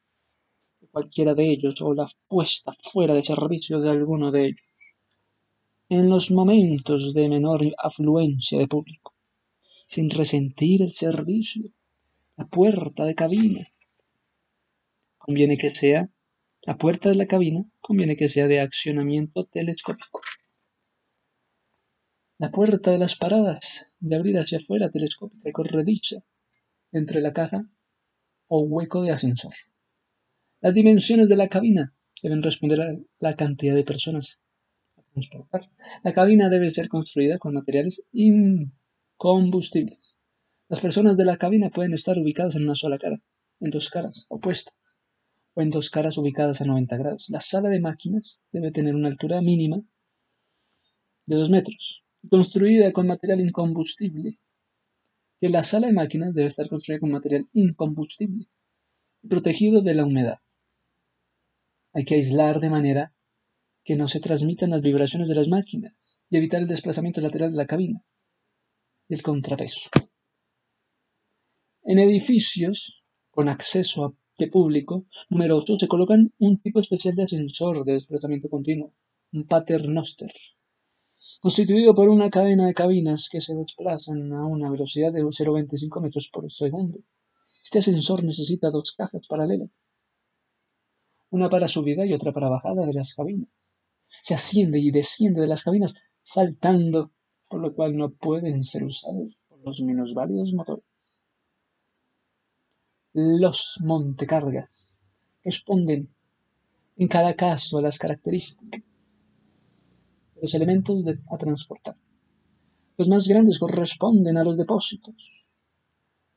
de 0.79 0.87
cualquiera 0.87 1.33
de 1.33 1.45
ellos 1.53 1.81
o 1.81 1.93
la 1.93 2.07
puesta 2.27 2.71
fuera 2.91 3.13
de 3.15 3.23
servicio 3.23 3.79
de 3.79 3.89
alguno 3.89 4.31
de 4.31 4.41
ellos 4.47 4.67
en 5.89 6.09
los 6.09 6.31
momentos 6.31 7.13
de 7.13 7.29
menor 7.29 7.61
afluencia 7.77 8.57
de 8.57 8.67
público 8.67 9.13
sin 9.87 10.09
resentir 10.09 10.81
el 10.81 10.91
servicio, 10.91 11.63
la 12.37 12.45
puerta 12.45 13.05
de 13.05 13.13
cabina. 13.13 13.61
Conviene 15.17 15.57
que 15.57 15.69
sea, 15.69 16.09
la 16.65 16.77
puerta 16.77 17.09
de 17.09 17.15
la 17.15 17.27
cabina 17.27 17.63
conviene 17.79 18.15
que 18.15 18.27
sea 18.27 18.47
de 18.47 18.59
accionamiento 18.59 19.45
telescópico. 19.45 20.21
La 22.39 22.51
puerta 22.51 22.91
de 22.91 22.97
las 22.97 23.15
paradas, 23.15 23.87
de 23.99 24.15
abrir 24.15 24.37
hacia 24.37 24.57
afuera 24.57 24.89
telescópica 24.89 25.47
y 25.47 25.51
corrediza, 25.51 26.17
entre 26.91 27.21
la 27.21 27.33
caja 27.33 27.69
o 28.47 28.61
hueco 28.61 29.03
de 29.03 29.11
ascensor. 29.11 29.53
Las 30.59 30.73
dimensiones 30.73 31.29
de 31.29 31.35
la 31.35 31.49
cabina 31.49 31.93
deben 32.23 32.41
responder 32.41 32.81
a 32.81 32.97
la 33.19 33.35
cantidad 33.35 33.75
de 33.75 33.83
personas 33.83 34.41
a 34.97 35.03
transportar. 35.03 35.69
La 36.03 36.13
cabina 36.13 36.49
debe 36.49 36.73
ser 36.73 36.89
construida 36.89 37.37
con 37.37 37.53
materiales 37.53 38.03
Combustibles. 39.17 40.17
Las 40.67 40.81
personas 40.81 41.15
de 41.15 41.25
la 41.25 41.37
cabina 41.37 41.69
pueden 41.69 41.93
estar 41.93 42.17
ubicadas 42.17 42.55
en 42.55 42.63
una 42.63 42.75
sola 42.75 42.97
cara, 42.97 43.21
en 43.59 43.69
dos 43.69 43.89
caras 43.89 44.25
opuestas, 44.29 44.75
o 45.55 45.61
en 45.61 45.71
dos 45.71 45.89
caras 45.89 46.17
ubicadas 46.17 46.61
a 46.61 46.65
90 46.65 46.97
grados. 46.97 47.29
La 47.29 47.41
sala 47.41 47.69
de 47.69 47.79
máquinas 47.79 48.43
debe 48.51 48.71
tener 48.71 48.93
una 48.93 49.07
altura 49.07 49.41
mínima 49.41 49.81
de 51.25 51.35
2 51.35 51.49
metros, 51.49 52.03
construida 52.29 52.91
con 52.93 53.07
material 53.07 53.39
incombustible. 53.39 54.37
Que 55.41 55.49
la 55.49 55.63
sala 55.63 55.87
de 55.87 55.93
máquinas 55.93 56.33
debe 56.33 56.47
estar 56.47 56.69
construida 56.69 56.99
con 56.99 57.11
material 57.11 57.47
incombustible, 57.53 58.45
protegido 59.27 59.81
de 59.81 59.95
la 59.95 60.05
humedad. 60.05 60.39
Hay 61.93 62.05
que 62.05 62.15
aislar 62.15 62.59
de 62.59 62.69
manera 62.69 63.13
que 63.83 63.95
no 63.95 64.07
se 64.07 64.19
transmitan 64.19 64.69
las 64.69 64.81
vibraciones 64.81 65.27
de 65.29 65.35
las 65.35 65.47
máquinas 65.47 65.93
y 66.29 66.37
evitar 66.37 66.61
el 66.61 66.67
desplazamiento 66.67 67.21
lateral 67.21 67.51
de 67.51 67.57
la 67.57 67.65
cabina 67.65 68.03
el 69.07 69.21
contrapeso. 69.21 69.89
En 71.83 71.99
edificios 71.99 73.03
con 73.29 73.49
acceso 73.49 74.17
de 74.37 74.47
público 74.47 75.05
numeroso 75.29 75.77
se 75.79 75.87
colocan 75.87 76.33
un 76.39 76.59
tipo 76.59 76.79
especial 76.79 77.15
de 77.15 77.23
ascensor 77.23 77.83
de 77.85 77.93
desplazamiento 77.93 78.49
continuo, 78.49 78.93
un 79.31 79.45
paternoster, 79.45 80.31
constituido 81.41 81.93
por 81.95 82.09
una 82.09 82.29
cadena 82.29 82.67
de 82.67 82.73
cabinas 82.73 83.29
que 83.31 83.41
se 83.41 83.55
desplazan 83.55 84.33
a 84.33 84.45
una 84.45 84.69
velocidad 84.69 85.13
de 85.13 85.23
0,25 85.23 86.01
metros 86.01 86.29
por 86.31 86.51
segundo. 86.51 86.99
Este 87.63 87.79
ascensor 87.79 88.23
necesita 88.23 88.69
dos 88.69 88.93
cajas 88.93 89.27
paralelas, 89.27 89.69
una 91.29 91.49
para 91.49 91.67
subida 91.67 92.05
y 92.05 92.13
otra 92.13 92.31
para 92.31 92.49
bajada 92.49 92.85
de 92.85 92.93
las 92.93 93.13
cabinas. 93.13 93.49
Se 94.23 94.33
asciende 94.33 94.79
y 94.79 94.91
desciende 94.91 95.41
de 95.41 95.47
las 95.47 95.63
cabinas 95.63 95.95
saltando 96.21 97.11
por 97.49 97.61
lo 97.61 97.73
cual 97.73 97.95
no 97.95 98.11
pueden 98.11 98.63
ser 98.63 98.83
usados 98.83 99.37
por 99.47 99.59
los 99.63 99.81
minusválidos 99.81 100.53
motores. 100.53 100.85
Los 103.17 103.77
montecargas 103.81 105.01
responden 105.41 106.13
en 106.97 107.07
cada 107.07 107.33
caso 107.33 107.77
a 107.77 107.81
las 107.81 107.97
características 107.97 108.81
de 110.35 110.41
los 110.41 110.53
elementos 110.53 111.05
a 111.31 111.37
transportar. 111.37 111.95
Los 112.97 113.07
más 113.07 113.25
grandes 113.25 113.57
corresponden 113.57 114.35
a 114.37 114.43
los 114.43 114.57
depósitos, 114.57 115.45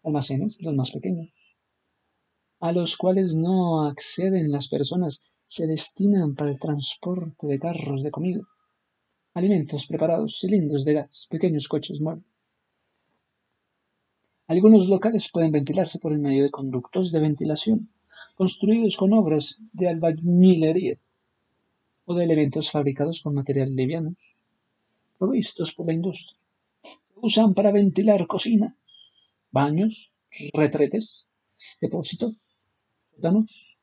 almacenes, 0.04 0.62
los 0.62 0.72
más 0.72 0.92
pequeños, 0.92 1.32
a 2.60 2.70
los 2.70 2.96
cuales 2.96 3.34
no 3.34 3.84
acceden 3.88 4.52
las 4.52 4.68
personas, 4.68 5.32
se 5.48 5.66
destinan 5.66 6.36
para 6.36 6.52
el 6.52 6.60
transporte 6.60 7.48
de 7.48 7.58
carros 7.58 8.04
de 8.04 8.12
comida 8.12 8.42
alimentos 9.34 9.88
preparados, 9.88 10.38
cilindros 10.38 10.84
de 10.84 10.92
gas, 10.94 11.26
pequeños 11.28 11.66
coches 11.66 12.00
muebles. 12.00 12.37
Algunos 14.48 14.88
locales 14.88 15.28
pueden 15.30 15.52
ventilarse 15.52 15.98
por 15.98 16.10
el 16.10 16.20
medio 16.20 16.42
de 16.42 16.50
conductos 16.50 17.12
de 17.12 17.20
ventilación, 17.20 17.90
construidos 18.34 18.96
con 18.96 19.12
obras 19.12 19.60
de 19.74 19.88
albañilería 19.90 20.96
o 22.06 22.14
de 22.14 22.24
elementos 22.24 22.70
fabricados 22.70 23.20
con 23.20 23.34
materiales 23.34 23.74
livianos, 23.74 24.34
provistos 25.18 25.74
por 25.74 25.84
la 25.84 25.92
industria. 25.92 26.38
Se 26.82 27.20
usan 27.20 27.52
para 27.52 27.72
ventilar 27.72 28.26
cocina, 28.26 28.74
baños, 29.50 30.12
retretes, 30.54 31.28
depósitos, 31.82 32.32
sótanos, 33.14 33.76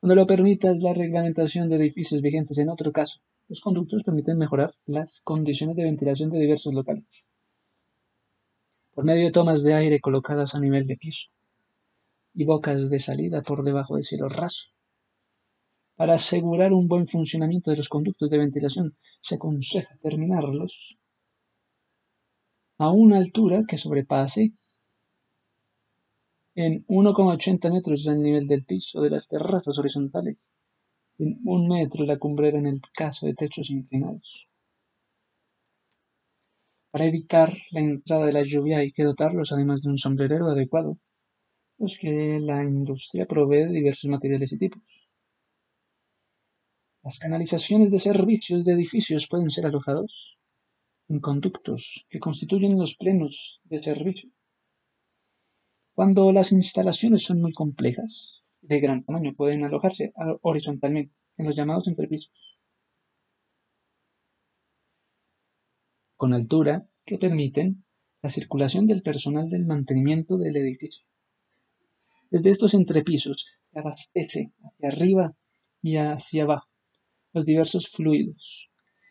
donde 0.00 0.16
lo 0.16 0.26
permita 0.26 0.72
la 0.72 0.94
reglamentación 0.94 1.68
de 1.68 1.76
edificios 1.76 2.22
vigentes. 2.22 2.56
En 2.56 2.70
otro 2.70 2.90
caso, 2.90 3.20
los 3.50 3.60
conductos 3.60 4.02
permiten 4.02 4.38
mejorar 4.38 4.72
las 4.86 5.20
condiciones 5.20 5.76
de 5.76 5.84
ventilación 5.84 6.30
de 6.30 6.38
diversos 6.38 6.72
locales 6.72 7.04
por 9.02 9.08
medio 9.08 9.24
de 9.24 9.32
tomas 9.32 9.64
de 9.64 9.74
aire 9.74 9.98
colocadas 9.98 10.54
a 10.54 10.60
nivel 10.60 10.86
de 10.86 10.96
piso 10.96 11.26
y 12.34 12.44
bocas 12.44 12.88
de 12.88 13.00
salida 13.00 13.42
por 13.42 13.64
debajo 13.64 13.96
del 13.96 14.04
cielo 14.04 14.28
raso. 14.28 14.68
Para 15.96 16.14
asegurar 16.14 16.72
un 16.72 16.86
buen 16.86 17.08
funcionamiento 17.08 17.72
de 17.72 17.78
los 17.78 17.88
conductos 17.88 18.30
de 18.30 18.38
ventilación, 18.38 18.96
se 19.20 19.34
aconseja 19.34 19.96
terminarlos 19.96 21.00
a 22.78 22.92
una 22.92 23.16
altura 23.18 23.62
que 23.66 23.76
sobrepase 23.76 24.52
en 26.54 26.86
1,80 26.86 27.72
metros 27.72 28.04
del 28.04 28.22
nivel 28.22 28.46
del 28.46 28.64
piso 28.64 29.02
de 29.02 29.10
las 29.10 29.26
terrazas 29.26 29.76
horizontales, 29.80 30.36
en 31.18 31.40
un 31.44 31.66
metro 31.66 32.04
la 32.04 32.20
cumbrera 32.20 32.60
en 32.60 32.68
el 32.68 32.80
caso 32.94 33.26
de 33.26 33.34
techos 33.34 33.68
inclinados. 33.70 34.51
Para 36.92 37.06
evitar 37.06 37.56
la 37.70 37.80
entrada 37.80 38.26
de 38.26 38.34
la 38.34 38.42
lluvia 38.42 38.78
hay 38.78 38.92
que 38.92 39.04
dotarlos 39.04 39.50
además 39.50 39.82
de 39.82 39.88
un 39.88 39.96
sombrerero 39.96 40.48
adecuado, 40.48 40.98
los 41.78 41.96
que 41.98 42.38
la 42.38 42.62
industria 42.62 43.24
provee 43.26 43.64
de 43.64 43.72
diversos 43.72 44.10
materiales 44.10 44.52
y 44.52 44.58
tipos. 44.58 44.82
Las 47.02 47.18
canalizaciones 47.18 47.90
de 47.90 47.98
servicios 47.98 48.66
de 48.66 48.74
edificios 48.74 49.26
pueden 49.26 49.48
ser 49.48 49.64
alojados 49.64 50.38
en 51.08 51.20
conductos 51.20 52.06
que 52.10 52.20
constituyen 52.20 52.78
los 52.78 52.94
plenos 52.96 53.62
de 53.64 53.82
servicio. 53.82 54.30
Cuando 55.94 56.30
las 56.30 56.52
instalaciones 56.52 57.24
son 57.24 57.40
muy 57.40 57.54
complejas 57.54 58.44
de 58.60 58.80
gran 58.80 59.02
tamaño, 59.02 59.32
pueden 59.34 59.64
alojarse 59.64 60.12
horizontalmente 60.42 61.14
en 61.38 61.46
los 61.46 61.56
llamados 61.56 61.88
entrepisos, 61.88 62.30
con 66.22 66.34
altura 66.34 66.86
que 67.04 67.18
permiten 67.18 67.84
la 68.22 68.30
circulación 68.30 68.86
del 68.86 69.02
personal 69.02 69.50
del 69.50 69.66
mantenimiento 69.66 70.38
del 70.38 70.56
edificio. 70.56 71.04
Desde 72.30 72.50
estos 72.50 72.74
entrepisos 72.74 73.48
se 73.72 73.80
abastece 73.80 74.52
hacia 74.62 74.88
arriba 74.88 75.34
y 75.82 75.96
hacia 75.96 76.44
abajo 76.44 76.68
los 77.32 77.44
diversos 77.44 77.88
fluidos. 77.88 78.70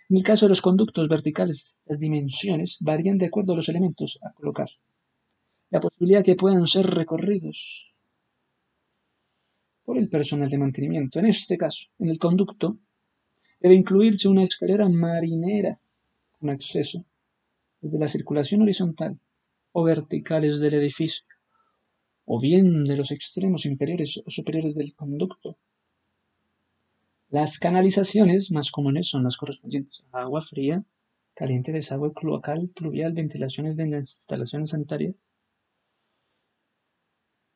En 0.09 0.15
el 0.15 0.23
caso 0.23 0.45
de 0.45 0.51
los 0.51 0.61
conductos 0.61 1.09
verticales, 1.09 1.75
las 1.83 1.99
dimensiones 1.99 2.77
varían 2.79 3.17
de 3.17 3.25
acuerdo 3.25 3.51
a 3.51 3.55
los 3.57 3.67
elementos 3.67 4.17
a 4.21 4.31
colocar. 4.31 4.69
La 5.69 5.81
posibilidad 5.81 6.23
que 6.23 6.35
puedan 6.35 6.65
ser 6.65 6.85
recorridos 6.85 7.93
por 9.83 9.97
el 9.97 10.07
personal 10.07 10.47
de 10.47 10.59
mantenimiento. 10.59 11.19
En 11.19 11.25
este 11.25 11.57
caso, 11.57 11.87
en 11.99 12.07
el 12.07 12.19
conducto, 12.19 12.77
debe 13.59 13.75
incluirse 13.75 14.29
una 14.29 14.45
escalera 14.45 14.87
marinera 14.87 15.77
con 16.41 16.49
acceso 16.49 17.05
desde 17.79 17.99
la 17.99 18.07
circulación 18.07 18.63
horizontal 18.63 19.17
o 19.71 19.83
verticales 19.83 20.59
del 20.59 20.73
edificio, 20.73 21.25
o 22.25 22.39
bien 22.39 22.83
de 22.83 22.97
los 22.97 23.11
extremos 23.11 23.65
inferiores 23.65 24.21
o 24.25 24.29
superiores 24.29 24.75
del 24.75 24.93
conducto. 24.93 25.57
Las 27.29 27.59
canalizaciones 27.59 28.51
más 28.51 28.71
comunes 28.71 29.07
son 29.07 29.23
las 29.23 29.37
correspondientes 29.37 30.03
a 30.11 30.21
agua 30.21 30.41
fría, 30.41 30.83
caliente, 31.33 31.71
desagüe, 31.71 32.11
cloacal, 32.13 32.67
pluvial, 32.69 33.13
ventilaciones 33.13 33.77
de 33.77 33.87
las 33.87 34.15
instalaciones 34.15 34.71
sanitarias, 34.71 35.15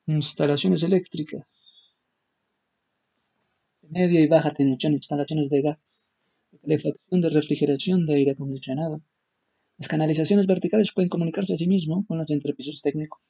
instalaciones 0.08 0.84
eléctricas, 0.84 1.46
media 3.90 4.22
y 4.22 4.28
baja 4.28 4.54
tensión, 4.54 4.94
instalaciones 4.94 5.50
de 5.50 5.62
gas, 5.62 6.05
calefacción, 6.66 7.22
de 7.22 7.30
refrigeración, 7.30 8.06
de 8.06 8.16
aire 8.16 8.32
acondicionado. 8.32 9.02
Las 9.78 9.88
canalizaciones 9.88 10.48
verticales 10.48 10.92
pueden 10.94 11.10
comunicarse 11.10 11.54
a 11.54 11.58
sí 11.58 11.68
mismo 11.68 12.06
con 12.08 12.18
los 12.18 12.30
entrepisos 12.30 12.82
técnicos. 12.82 13.22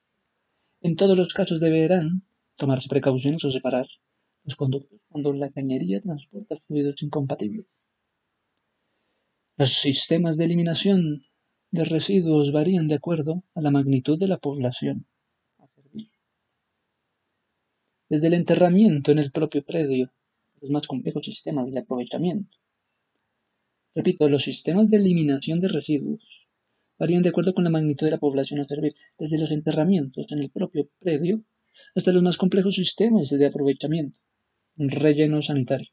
En 0.82 0.96
todos 0.96 1.18
los 1.18 1.34
casos 1.34 1.60
deberán 1.60 2.24
tomarse 2.56 2.90
precauciones 2.90 3.44
o 3.44 3.52
separar 3.52 3.88
los 4.44 4.56
conductos 4.56 5.00
cuando 5.10 5.34
la 5.34 5.52
cañería 5.52 6.00
transporta 6.02 6.56
fluidos 6.56 7.02
incompatibles. 7.04 7.66
Los 9.58 9.74
sistemas 9.74 10.38
de 10.38 10.46
eliminación 10.46 11.26
de 11.72 11.84
residuos 11.84 12.52
varían 12.52 12.88
de 12.88 12.96
acuerdo 12.96 13.44
a 13.54 13.62
la 13.62 13.72
magnitud 13.72 14.18
de 14.20 14.28
la 14.28 14.38
población 14.38 15.08
Desde 18.08 18.28
el 18.28 18.36
enterramiento 18.36 19.12
en 19.12 19.18
el 19.18 19.32
propio 19.32 19.64
predio, 19.66 20.14
los 20.62 20.70
más 20.70 20.86
complejos 20.86 21.26
sistemas 21.26 21.72
de 21.72 21.80
aprovechamiento. 21.80 22.56
Repito, 23.96 24.28
los 24.28 24.44
sistemas 24.44 24.90
de 24.90 24.98
eliminación 24.98 25.62
de 25.62 25.70
residuos 25.70 26.22
varían 27.00 27.24
de 27.24 27.30
acuerdo 27.30 27.54
con 27.54 27.64
la 27.64 27.70
magnitud 27.70 28.06
de 28.06 28.12
la 28.12 28.20
población 28.20 28.60
a 28.60 28.68
servir, 28.68 28.94
desde 29.18 29.40
los 29.40 29.52
enterramientos 29.52 30.32
en 30.32 30.40
el 30.40 30.50
propio 30.52 30.90
predio 31.00 31.44
hasta 31.96 32.12
los 32.12 32.22
más 32.22 32.38
complejos 32.38 32.76
sistemas 32.76 33.30
de 33.30 33.46
aprovechamiento. 33.46 34.18
Relleno 34.76 35.42
sanitario. 35.42 35.90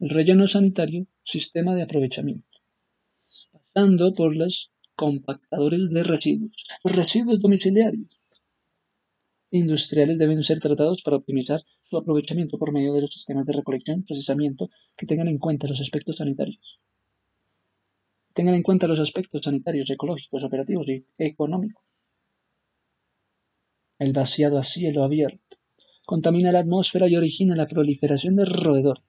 El 0.00 0.10
relleno 0.10 0.46
sanitario, 0.46 1.06
sistema 1.22 1.74
de 1.74 1.82
aprovechamiento. 1.82 2.58
Pasando 3.52 4.12
por 4.12 4.36
los 4.36 4.72
compactadores 4.96 5.90
de 5.90 6.02
residuos. 6.02 6.64
Los 6.82 6.96
residuos 6.96 7.40
domiciliarios 7.40 8.15
industriales 9.56 10.18
deben 10.18 10.42
ser 10.42 10.60
tratados 10.60 11.02
para 11.02 11.16
optimizar 11.16 11.62
su 11.84 11.96
aprovechamiento 11.96 12.58
por 12.58 12.72
medio 12.72 12.92
de 12.92 13.02
los 13.02 13.12
sistemas 13.12 13.46
de 13.46 13.52
recolección 13.52 14.00
y 14.00 14.02
procesamiento 14.02 14.70
que 14.96 15.06
tengan 15.06 15.28
en 15.28 15.38
cuenta 15.38 15.66
los 15.66 15.80
aspectos 15.80 16.16
sanitarios. 16.16 16.80
Tengan 18.32 18.54
en 18.54 18.62
cuenta 18.62 18.86
los 18.86 19.00
aspectos 19.00 19.40
sanitarios, 19.42 19.90
ecológicos, 19.90 20.44
operativos 20.44 20.88
y 20.88 21.06
económicos. 21.18 21.84
El 23.98 24.12
vaciado 24.12 24.58
a 24.58 24.62
cielo 24.62 25.04
abierto 25.04 25.56
contamina 26.04 26.52
la 26.52 26.60
atmósfera 26.60 27.08
y 27.08 27.16
origina 27.16 27.56
la 27.56 27.66
proliferación 27.66 28.36
de 28.36 28.44
roedores. 28.44 29.04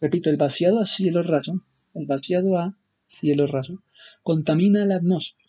Repito, 0.00 0.30
el 0.30 0.36
vaciado 0.36 0.78
a 0.78 0.86
cielo 0.86 1.22
raso, 1.22 1.54
el 1.94 2.06
vaciado 2.06 2.56
a 2.56 2.78
cielo 3.04 3.46
raso, 3.46 3.82
contamina 4.22 4.84
la 4.84 4.96
atmósfera 4.96 5.47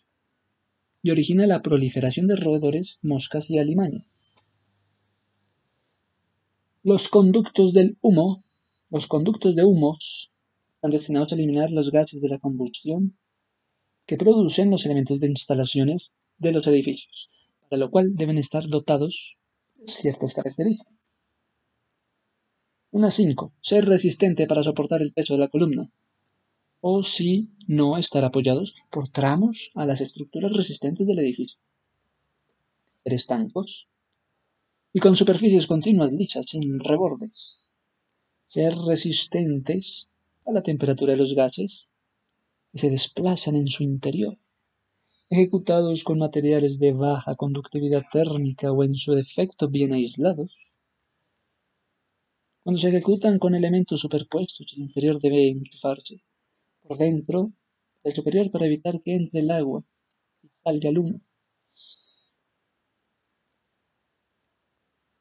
y 1.01 1.11
origina 1.11 1.47
la 1.47 1.61
proliferación 1.61 2.27
de 2.27 2.35
roedores, 2.35 2.99
moscas 3.01 3.49
y 3.49 3.57
alimañas. 3.57 4.49
Los 6.83 7.09
conductos 7.09 7.73
del 7.73 7.97
humo, 8.01 8.41
los 8.91 9.07
conductos 9.07 9.55
de 9.55 9.63
humos, 9.63 10.31
están 10.75 10.91
destinados 10.91 11.31
a 11.31 11.35
eliminar 11.35 11.71
los 11.71 11.91
gases 11.91 12.21
de 12.21 12.29
la 12.29 12.39
combustión 12.39 13.17
que 14.05 14.17
producen 14.17 14.71
los 14.71 14.85
elementos 14.85 15.19
de 15.19 15.27
instalaciones 15.27 16.13
de 16.37 16.53
los 16.53 16.65
edificios, 16.67 17.29
para 17.69 17.81
lo 17.81 17.91
cual 17.91 18.15
deben 18.15 18.37
estar 18.37 18.67
dotados 18.67 19.37
ciertas 19.85 20.33
características. 20.33 20.97
Una 22.91 23.11
5. 23.11 23.53
Ser 23.61 23.85
resistente 23.85 24.47
para 24.47 24.63
soportar 24.63 25.01
el 25.01 25.13
peso 25.13 25.35
de 25.35 25.41
la 25.41 25.49
columna. 25.49 25.91
O 26.81 27.03
si 27.03 27.49
no 27.67 27.97
estar 27.97 28.23
apoyados 28.25 28.75
por 28.89 29.09
tramos 29.09 29.71
a 29.75 29.85
las 29.85 30.01
estructuras 30.01 30.55
resistentes 30.55 31.05
del 31.07 31.19
edificio. 31.19 31.59
Ser 33.03 33.13
estancos 33.13 33.89
y 34.93 34.99
con 34.99 35.15
superficies 35.15 35.67
continuas 35.67 36.13
lisas 36.13 36.45
sin 36.47 36.79
rebordes. 36.79 37.59
Ser 38.47 38.73
resistentes 38.75 40.09
a 40.45 40.51
la 40.51 40.63
temperatura 40.63 41.13
de 41.13 41.17
los 41.17 41.33
gases 41.33 41.91
que 42.71 42.79
se 42.79 42.89
desplazan 42.89 43.55
en 43.55 43.67
su 43.67 43.83
interior 43.83 44.37
ejecutados 45.29 46.03
con 46.03 46.17
materiales 46.17 46.79
de 46.79 46.91
baja 46.91 47.35
conductividad 47.35 48.03
térmica 48.11 48.71
o 48.71 48.83
en 48.83 48.95
su 48.95 49.13
defecto 49.13 49.67
bien 49.67 49.93
aislados. 49.93 50.81
Cuando 52.63 52.81
se 52.81 52.89
ejecutan 52.89 53.37
con 53.37 53.53
elementos 53.53 53.99
superpuestos, 53.99 54.73
el 54.73 54.83
inferior 54.83 55.19
debe 55.21 55.49
enchufarse 55.49 56.23
por 56.89 56.97
dentro 56.97 57.51
del 58.03 58.13
superior 58.15 58.49
para 58.49 58.65
evitar 58.65 58.99
que 59.03 59.13
entre 59.13 59.41
el 59.41 59.51
agua 59.51 59.83
y 60.41 60.49
salga 60.63 60.89
el 60.89 60.97
humo. 60.97 61.21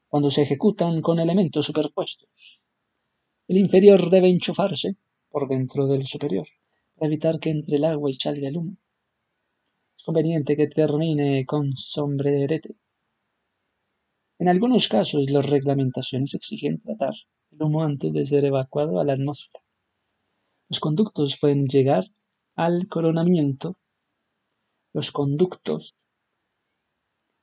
Cuando 0.07 0.31
se 0.31 0.41
ejecutan 0.41 0.99
con 1.03 1.19
elementos 1.19 1.67
superpuestos, 1.67 2.63
el 3.47 3.57
inferior 3.57 4.09
debe 4.09 4.29
enchufarse 4.29 4.97
por 5.29 5.47
dentro 5.47 5.85
del 5.85 6.07
superior, 6.07 6.47
para 6.95 7.05
evitar 7.05 7.39
que 7.39 7.51
entre 7.51 7.75
el 7.75 7.85
agua 7.85 8.09
y 8.09 8.15
salga 8.15 8.47
el 8.47 8.57
humo. 8.57 8.75
Es 9.95 10.03
conveniente 10.03 10.57
que 10.57 10.67
termine 10.67 11.45
con 11.45 11.77
sombrerete. 11.77 12.77
En 14.39 14.47
algunos 14.47 14.87
casos, 14.87 15.29
las 15.29 15.47
reglamentaciones 15.47 16.33
exigen 16.33 16.81
tratar 16.81 17.13
el 17.51 17.61
humo 17.61 17.83
antes 17.83 18.11
de 18.11 18.25
ser 18.25 18.45
evacuado 18.45 18.99
a 18.99 19.03
la 19.03 19.13
atmósfera. 19.13 19.61
Los 20.69 20.79
conductos 20.79 21.37
pueden 21.39 21.65
llegar 21.65 22.05
al 22.55 22.87
coronamiento. 22.87 23.79
Los 24.93 25.11
conductos 25.11 25.95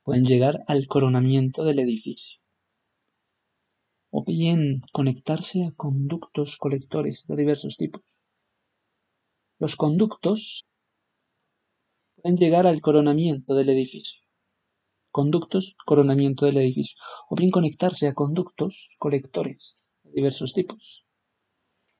pueden 0.03 0.23
llegar 0.23 0.63
al 0.67 0.87
coronamiento 0.87 1.65
del 1.65 1.79
edificio 1.79 2.39
o 4.11 4.23
bien 4.23 4.81
conectarse 4.93 5.65
a 5.65 5.71
conductos 5.71 6.57
colectores 6.57 7.25
de 7.27 7.35
diversos 7.35 7.75
tipos. 7.75 8.25
Los 9.59 9.75
conductos 9.75 10.65
pueden 12.15 12.37
llegar 12.37 12.65
al 12.65 12.79
coronamiento 12.79 13.55
del 13.55 13.69
edificio. 13.69 14.21
Conductos, 15.11 15.75
coronamiento 15.85 16.45
del 16.45 16.57
edificio. 16.57 16.97
O 17.29 17.35
bien 17.35 17.51
conectarse 17.51 18.07
a 18.07 18.13
conductos 18.13 18.95
colectores 18.99 19.83
de 20.03 20.11
diversos 20.13 20.53
tipos. 20.53 21.06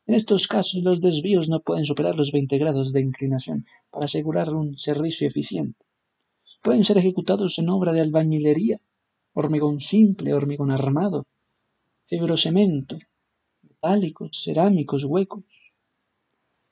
En 0.07 0.15
estos 0.15 0.47
casos, 0.47 0.81
los 0.83 1.01
desvíos 1.01 1.49
no 1.49 1.59
pueden 1.59 1.83
superar 1.83 2.15
los 2.15 2.31
20 2.31 2.57
grados 2.57 2.93
de 2.93 3.01
inclinación 3.01 3.65
para 3.91 4.05
asegurar 4.05 4.53
un 4.53 4.77
servicio 4.77 5.27
eficiente. 5.27 5.85
Pueden 6.63 6.85
ser 6.85 6.97
ejecutados 6.97 7.59
en 7.59 7.67
obra 7.69 7.91
de 7.91 7.99
albañilería, 7.99 8.79
hormigón 9.33 9.81
simple, 9.81 10.33
hormigón 10.33 10.71
armado, 10.71 11.27
fibrocemento, 12.05 12.97
metálicos, 13.61 14.41
cerámicos, 14.45 15.03
huecos. 15.03 15.43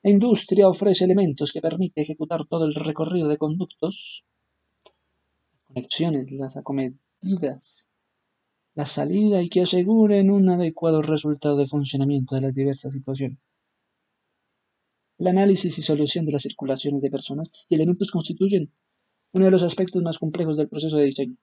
La 0.02 0.10
industria 0.10 0.66
ofrece 0.66 1.04
elementos 1.04 1.52
que 1.52 1.60
permiten 1.60 2.04
ejecutar 2.04 2.46
todo 2.46 2.64
el 2.64 2.74
recorrido 2.74 3.28
de 3.28 3.36
conductos, 3.36 4.24
las 5.52 5.62
conexiones, 5.66 6.32
las 6.32 6.56
acometidas, 6.56 7.90
la 8.76 8.84
salida 8.84 9.42
y 9.42 9.48
que 9.48 9.62
aseguren 9.62 10.30
un 10.30 10.50
adecuado 10.50 11.00
resultado 11.00 11.56
de 11.56 11.66
funcionamiento 11.66 12.34
de 12.34 12.42
las 12.42 12.54
diversas 12.54 12.92
situaciones. 12.92 13.38
El 15.18 15.28
análisis 15.28 15.78
y 15.78 15.82
solución 15.82 16.26
de 16.26 16.32
las 16.32 16.42
circulaciones 16.42 17.00
de 17.00 17.10
personas 17.10 17.52
y 17.70 17.74
elementos 17.74 18.10
constituyen 18.10 18.70
uno 19.32 19.46
de 19.46 19.50
los 19.50 19.62
aspectos 19.62 20.02
más 20.02 20.18
complejos 20.18 20.58
del 20.58 20.68
proceso 20.68 20.98
de 20.98 21.06
diseño. 21.06 21.36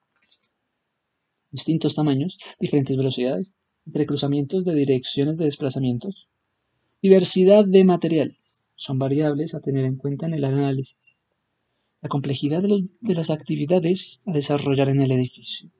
Distintos 1.49 1.95
tamaños, 1.95 2.37
diferentes 2.59 2.95
velocidades, 2.95 3.55
entre 3.87 4.05
cruzamientos 4.05 4.63
de 4.63 4.75
direcciones 4.75 5.35
de 5.37 5.45
desplazamientos. 5.45 6.29
Diversidad 7.01 7.65
de 7.65 7.83
materiales 7.83 8.61
son 8.75 8.99
variables 8.99 9.55
a 9.55 9.59
tener 9.59 9.85
en 9.85 9.95
cuenta 9.95 10.27
en 10.27 10.35
el 10.35 10.43
análisis. 10.45 11.25
La 11.99 12.09
complejidad 12.09 12.61
de, 12.61 12.89
las 13.13 13.31
actividades 13.31 14.21
a 14.27 14.33
desarrollar 14.33 14.89
en 14.89 15.01
el 15.01 15.11
edificio. 15.11 15.71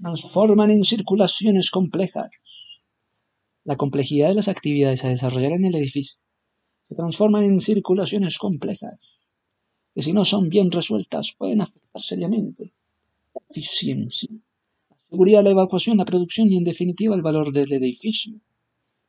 Transforman 0.00 0.70
en 0.70 0.84
circulaciones 0.84 1.70
complejas. 1.70 2.30
La 3.64 3.76
complejidad 3.76 4.28
de 4.28 4.34
las 4.34 4.48
actividades 4.48 5.04
a 5.04 5.08
desarrollar 5.08 5.52
en 5.52 5.64
el 5.64 5.74
edificio 5.74 6.20
se 6.88 6.94
transforman 6.94 7.44
en 7.44 7.60
circulaciones 7.60 8.38
complejas 8.38 8.98
que 9.94 10.02
si 10.02 10.12
no 10.12 10.24
son 10.24 10.48
bien 10.48 10.70
resueltas 10.70 11.34
pueden 11.38 11.62
afectar 11.62 12.02
seriamente 12.02 12.74
la 13.34 13.40
eficiencia 13.48 14.28
seguridad, 15.08 15.42
la 15.42 15.50
evacuación, 15.50 15.98
la 15.98 16.04
producción 16.04 16.52
y 16.52 16.56
en 16.56 16.64
definitiva 16.64 17.14
el 17.14 17.22
valor 17.22 17.52
del 17.52 17.72
edificio. 17.72 18.34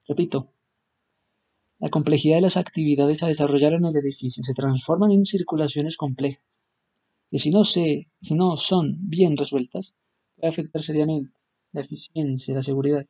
Repito, 0.08 0.54
la 1.80 1.90
complejidad 1.90 2.38
de 2.38 2.42
las 2.42 2.58
actividades 2.58 3.24
a 3.24 3.28
desarrollar 3.28 3.74
en 3.74 3.86
el 3.86 3.96
edificio 3.98 4.44
se 4.44 4.54
transforman 4.54 5.12
en 5.12 5.26
circulaciones 5.26 5.98
complejas, 5.98 6.68
que 7.30 7.40
si 7.40 7.50
no, 7.50 7.64
se, 7.64 8.08
si 8.22 8.36
no 8.36 8.58
son 8.58 8.98
bien 9.02 9.36
resueltas, 9.38 9.96
puede 10.38 10.50
afectar 10.50 10.82
seriamente 10.82 11.34
la 11.74 11.82
eficiencia, 11.82 12.56
la 12.56 12.62
seguridad, 12.62 13.06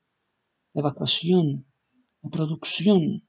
la 0.74 0.82
evacuación, 0.82 1.66
la 2.24 2.30
producción 2.30 3.28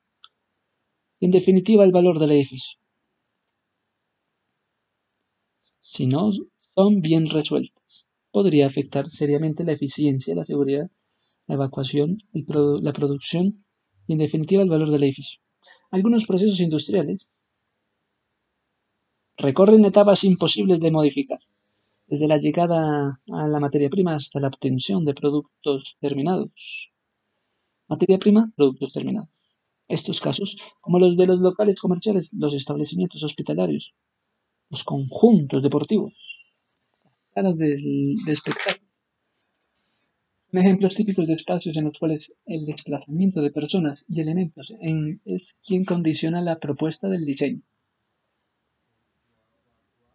y 1.20 1.26
en 1.26 1.30
definitiva 1.30 1.84
el 1.84 1.92
valor 1.92 2.18
del 2.18 2.32
edificio. 2.32 2.78
Si 5.80 6.06
no 6.06 6.30
son 6.74 7.00
bien 7.00 7.28
resueltas 7.28 8.08
podría 8.30 8.66
afectar 8.66 9.08
seriamente 9.08 9.64
la 9.64 9.72
eficiencia, 9.72 10.34
la 10.34 10.44
seguridad, 10.44 10.90
la 11.46 11.54
evacuación, 11.54 12.18
la 12.32 12.92
producción 12.92 13.64
y 14.06 14.12
en 14.12 14.18
definitiva 14.18 14.62
el 14.62 14.68
valor 14.68 14.90
del 14.90 15.02
edificio. 15.02 15.40
Algunos 15.90 16.26
procesos 16.26 16.60
industriales 16.60 17.32
recorren 19.38 19.84
etapas 19.84 20.24
imposibles 20.24 20.80
de 20.80 20.90
modificar, 20.90 21.40
desde 22.08 22.26
la 22.26 22.38
llegada 22.38 23.20
a 23.30 23.46
la 23.46 23.60
materia 23.60 23.90
prima 23.90 24.14
hasta 24.14 24.40
la 24.40 24.48
obtención 24.48 25.04
de 25.04 25.14
productos 25.14 25.96
terminados. 26.00 26.90
Materia 27.86 28.18
prima, 28.18 28.52
productos 28.56 28.92
terminados. 28.92 29.28
Estos 29.86 30.20
casos, 30.20 30.56
como 30.80 30.98
los 30.98 31.16
de 31.16 31.26
los 31.26 31.40
locales 31.40 31.80
comerciales, 31.80 32.32
los 32.34 32.54
establecimientos 32.54 33.22
hospitalarios, 33.22 33.94
los 34.70 34.84
conjuntos 34.84 35.62
deportivos, 35.62 36.14
de, 37.42 38.32
espectáculo. 38.32 38.88
Son 40.50 40.60
ejemplos 40.60 40.94
típicos 40.94 41.26
de 41.26 41.34
espacios 41.34 41.76
en 41.76 41.84
los 41.84 41.98
cuales 41.98 42.34
el 42.46 42.64
desplazamiento 42.66 43.40
de 43.42 43.50
personas 43.50 44.06
y 44.08 44.20
elementos 44.20 44.74
es 45.24 45.60
quien 45.64 45.84
condiciona 45.84 46.40
la 46.40 46.58
propuesta 46.58 47.08
del 47.08 47.24
diseño. 47.24 47.62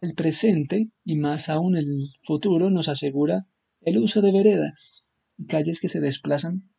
El 0.00 0.14
presente, 0.14 0.90
y 1.04 1.16
más 1.16 1.48
aún 1.48 1.76
el 1.76 2.10
futuro, 2.22 2.70
nos 2.70 2.88
asegura 2.88 3.46
el 3.80 3.98
uso 3.98 4.20
de 4.20 4.32
veredas 4.32 5.14
y 5.36 5.46
calles 5.46 5.80
que 5.80 5.88
se 5.88 6.00
desplazan, 6.00 6.70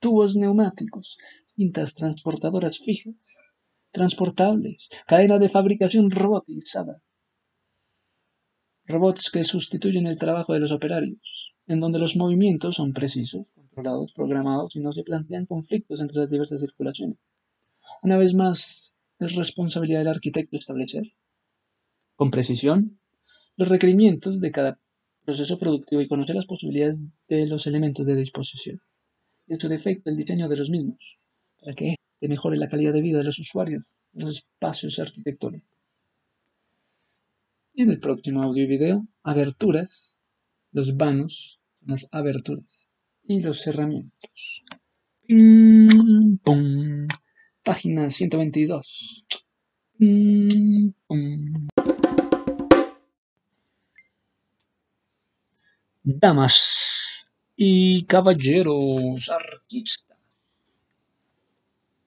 tubos 0.00 0.36
neumáticos, 0.36 1.18
cintas 1.56 1.94
transportadoras 1.94 2.78
fijas, 2.78 3.14
transportables, 3.90 4.90
cadena 5.06 5.38
de 5.38 5.48
fabricación 5.48 6.10
robotizada, 6.10 7.02
robots 8.86 9.30
que 9.30 9.44
sustituyen 9.44 10.06
el 10.06 10.18
trabajo 10.18 10.54
de 10.54 10.60
los 10.60 10.72
operarios, 10.72 11.54
en 11.66 11.80
donde 11.80 11.98
los 11.98 12.16
movimientos 12.16 12.76
son 12.76 12.92
precisos, 12.92 13.46
controlados, 13.54 14.12
programados 14.14 14.76
y 14.76 14.80
no 14.80 14.92
se 14.92 15.02
plantean 15.02 15.46
conflictos 15.46 16.00
entre 16.00 16.18
las 16.18 16.30
diversas 16.30 16.60
circulaciones. 16.60 17.18
Una 18.02 18.16
vez 18.16 18.34
más, 18.34 18.96
es 19.18 19.34
responsabilidad 19.34 20.00
del 20.00 20.08
arquitecto 20.08 20.56
establecer, 20.56 21.12
con 22.18 22.32
precisión, 22.32 22.98
los 23.56 23.68
requerimientos 23.68 24.40
de 24.40 24.50
cada 24.50 24.80
proceso 25.24 25.56
productivo 25.60 26.00
y 26.00 26.08
conocer 26.08 26.34
las 26.34 26.46
posibilidades 26.46 27.04
de 27.28 27.46
los 27.46 27.68
elementos 27.68 28.04
de 28.04 28.16
disposición 28.16 28.80
y 29.46 29.52
en 29.52 29.60
su 29.60 29.68
defecto 29.68 30.10
el 30.10 30.16
diseño 30.16 30.48
de 30.48 30.56
los 30.56 30.68
mismos, 30.68 31.20
para 31.60 31.74
que 31.74 31.94
mejore 32.20 32.56
la 32.56 32.68
calidad 32.68 32.92
de 32.92 33.02
vida 33.02 33.18
de 33.18 33.24
los 33.24 33.38
usuarios 33.38 34.00
en 34.14 34.26
los 34.26 34.38
espacios 34.38 34.98
arquitectónicos 34.98 35.70
en 37.76 37.90
el 37.92 38.00
próximo 38.00 38.42
audio 38.42 38.64
y 38.64 38.66
video, 38.66 39.06
aberturas, 39.22 40.18
los 40.72 40.96
vanos, 40.96 41.60
las 41.86 42.08
aberturas 42.10 42.88
y 43.22 43.40
los 43.40 43.60
cerramientos. 43.60 44.64
Página 47.62 48.10
122. 48.10 49.26
Damas 56.10 57.28
y 57.54 58.04
caballeros 58.04 59.28
arquistas. 59.28 60.16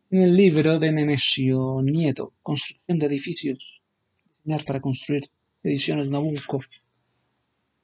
En 0.09 0.23
el 0.23 0.35
libro 0.35 0.79
de 0.79 0.91
Nemesio 0.91 1.83
Nieto, 1.83 2.33
Construcción 2.41 2.97
de 2.97 3.05
edificios, 3.05 3.83
diseñar 4.39 4.65
para 4.65 4.81
construir 4.81 5.29
Ediciones 5.61 6.09
Nabucco. 6.09 6.61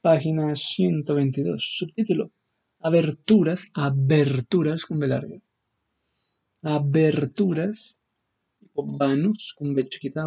Página 0.02 0.56
122. 0.56 1.64
Subtítulo. 1.64 2.32
Aberturas, 2.80 3.70
aberturas 3.76 4.86
con 4.86 5.00
B. 5.00 5.42
Aberturas, 6.64 8.00
vanos, 8.74 9.54
con 9.56 9.76
B 9.76 9.88
chiquita, 9.88 10.26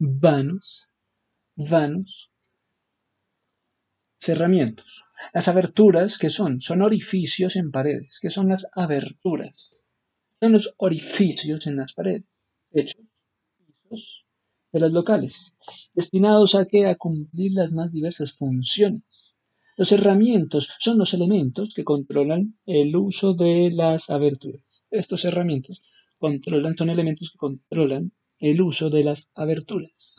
vanos, 0.00 0.88
vanos, 1.54 2.32
cerramientos. 4.24 5.04
Las 5.32 5.48
aberturas, 5.48 6.18
¿qué 6.18 6.30
son? 6.30 6.60
Son 6.60 6.82
orificios 6.82 7.56
en 7.56 7.70
paredes. 7.70 8.18
¿Qué 8.20 8.30
son 8.30 8.48
las 8.48 8.66
aberturas? 8.74 9.74
Son 10.40 10.52
los 10.52 10.74
orificios 10.78 11.66
en 11.66 11.76
las 11.76 11.92
paredes. 11.92 12.24
Techos, 12.72 13.06
pisos, 13.56 14.26
de 14.72 14.80
los 14.80 14.92
locales, 14.92 15.54
destinados 15.94 16.54
a 16.54 16.66
que 16.66 16.86
a 16.86 16.96
cumplir 16.96 17.52
las 17.52 17.74
más 17.74 17.92
diversas 17.92 18.32
funciones. 18.32 19.02
Los 19.76 19.92
herramientos 19.92 20.70
son 20.78 20.98
los 20.98 21.14
elementos 21.14 21.74
que 21.74 21.84
controlan 21.84 22.58
el 22.66 22.96
uso 22.96 23.34
de 23.34 23.70
las 23.72 24.10
aberturas. 24.10 24.86
Estos 24.90 25.24
herramientos 25.24 25.82
controlan, 26.18 26.76
son 26.76 26.90
elementos 26.90 27.30
que 27.30 27.38
controlan 27.38 28.12
el 28.38 28.60
uso 28.62 28.90
de 28.90 29.04
las 29.04 29.30
aberturas. 29.34 30.13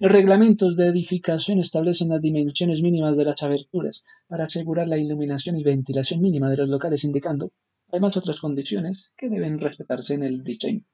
Los 0.00 0.10
reglamentos 0.10 0.76
de 0.76 0.88
edificación 0.88 1.60
establecen 1.60 2.08
las 2.08 2.20
dimensiones 2.20 2.82
mínimas 2.82 3.16
de 3.16 3.24
las 3.24 3.42
aberturas 3.44 4.02
para 4.26 4.44
asegurar 4.44 4.88
la 4.88 4.98
iluminación 4.98 5.56
y 5.56 5.62
ventilación 5.62 6.20
mínima 6.20 6.50
de 6.50 6.56
los 6.56 6.68
locales, 6.68 7.04
indicando 7.04 7.52
además 7.88 8.16
otras 8.16 8.40
condiciones 8.40 9.12
que 9.16 9.28
deben 9.28 9.60
respetarse 9.60 10.14
en 10.14 10.24
el 10.24 10.42
diseño. 10.42 10.84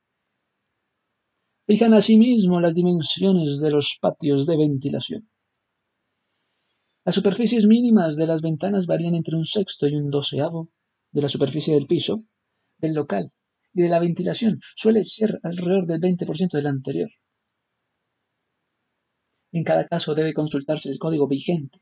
Fijan 1.67 1.95
asimismo 1.95 2.61
las 2.61 2.75
dimensiones 2.75 3.61
de 3.61 3.71
los 3.71 3.99
patios 4.01 4.47
de 4.47 4.59
ventilación. 4.59 5.29
Las 7.05 7.15
superficies 7.15 7.67
mínimas 7.67 8.17
de 8.17 8.27
las 8.27 8.43
ventanas 8.43 8.87
varían 8.87 9.15
entre 9.15 9.37
un 9.37 9.47
sexto 9.47 9.89
y 9.89 9.97
un 9.97 10.11
doceavo 10.11 10.71
de 11.13 11.23
la 11.23 11.29
superficie 11.29 11.75
del 11.75 11.87
piso, 11.87 12.25
del 12.77 12.93
local 12.93 13.33
y 13.73 13.83
de 13.83 13.89
la 13.89 14.01
ventilación. 14.01 14.61
Suele 14.77 15.03
ser 15.05 15.41
alrededor 15.43 15.87
del 15.87 16.01
20% 16.01 16.51
del 16.53 16.67
anterior. 16.67 17.09
En 19.53 19.65
cada 19.65 19.87
caso 19.87 20.15
debe 20.15 20.33
consultarse 20.33 20.89
el 20.89 20.99
código 20.99 21.29
vigente 21.29 21.81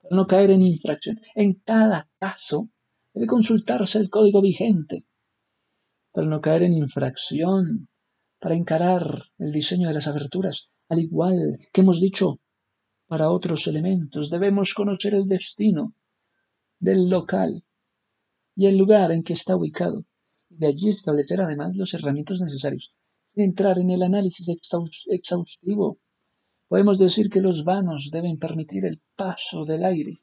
para 0.00 0.16
no 0.16 0.26
caer 0.26 0.50
en 0.52 0.62
infracción. 0.62 1.20
En 1.34 1.54
cada 1.54 2.08
caso 2.18 2.70
debe 3.12 3.26
consultarse 3.26 3.98
el 3.98 4.08
código 4.08 4.40
vigente 4.40 5.06
para 6.12 6.26
no 6.26 6.40
caer 6.40 6.62
en 6.62 6.72
infracción, 6.72 7.88
para 8.38 8.54
encarar 8.54 9.24
el 9.38 9.52
diseño 9.52 9.88
de 9.88 9.94
las 9.94 10.06
aberturas, 10.06 10.70
al 10.88 11.00
igual 11.00 11.36
que 11.72 11.80
hemos 11.80 12.00
dicho 12.00 12.40
para 13.06 13.30
otros 13.30 13.66
elementos. 13.66 14.30
Debemos 14.30 14.74
conocer 14.74 15.14
el 15.14 15.26
destino 15.26 15.94
del 16.78 17.08
local 17.08 17.64
y 18.54 18.66
el 18.66 18.76
lugar 18.76 19.10
en 19.12 19.22
que 19.22 19.32
está 19.32 19.56
ubicado. 19.56 20.04
De 20.48 20.68
allí 20.68 20.88
establecer 20.90 21.40
además 21.40 21.76
los 21.76 21.92
herramientas 21.94 22.40
necesarios. 22.40 22.94
Entrar 23.34 23.78
en 23.78 23.90
el 23.90 24.02
análisis 24.02 24.48
exhaustivo, 24.48 25.98
podemos 26.68 26.98
decir 26.98 27.30
que 27.30 27.40
los 27.40 27.64
vanos 27.64 28.10
deben 28.12 28.38
permitir 28.38 28.84
el 28.84 29.00
paso 29.16 29.64
del 29.64 29.84
aire. 29.84 30.16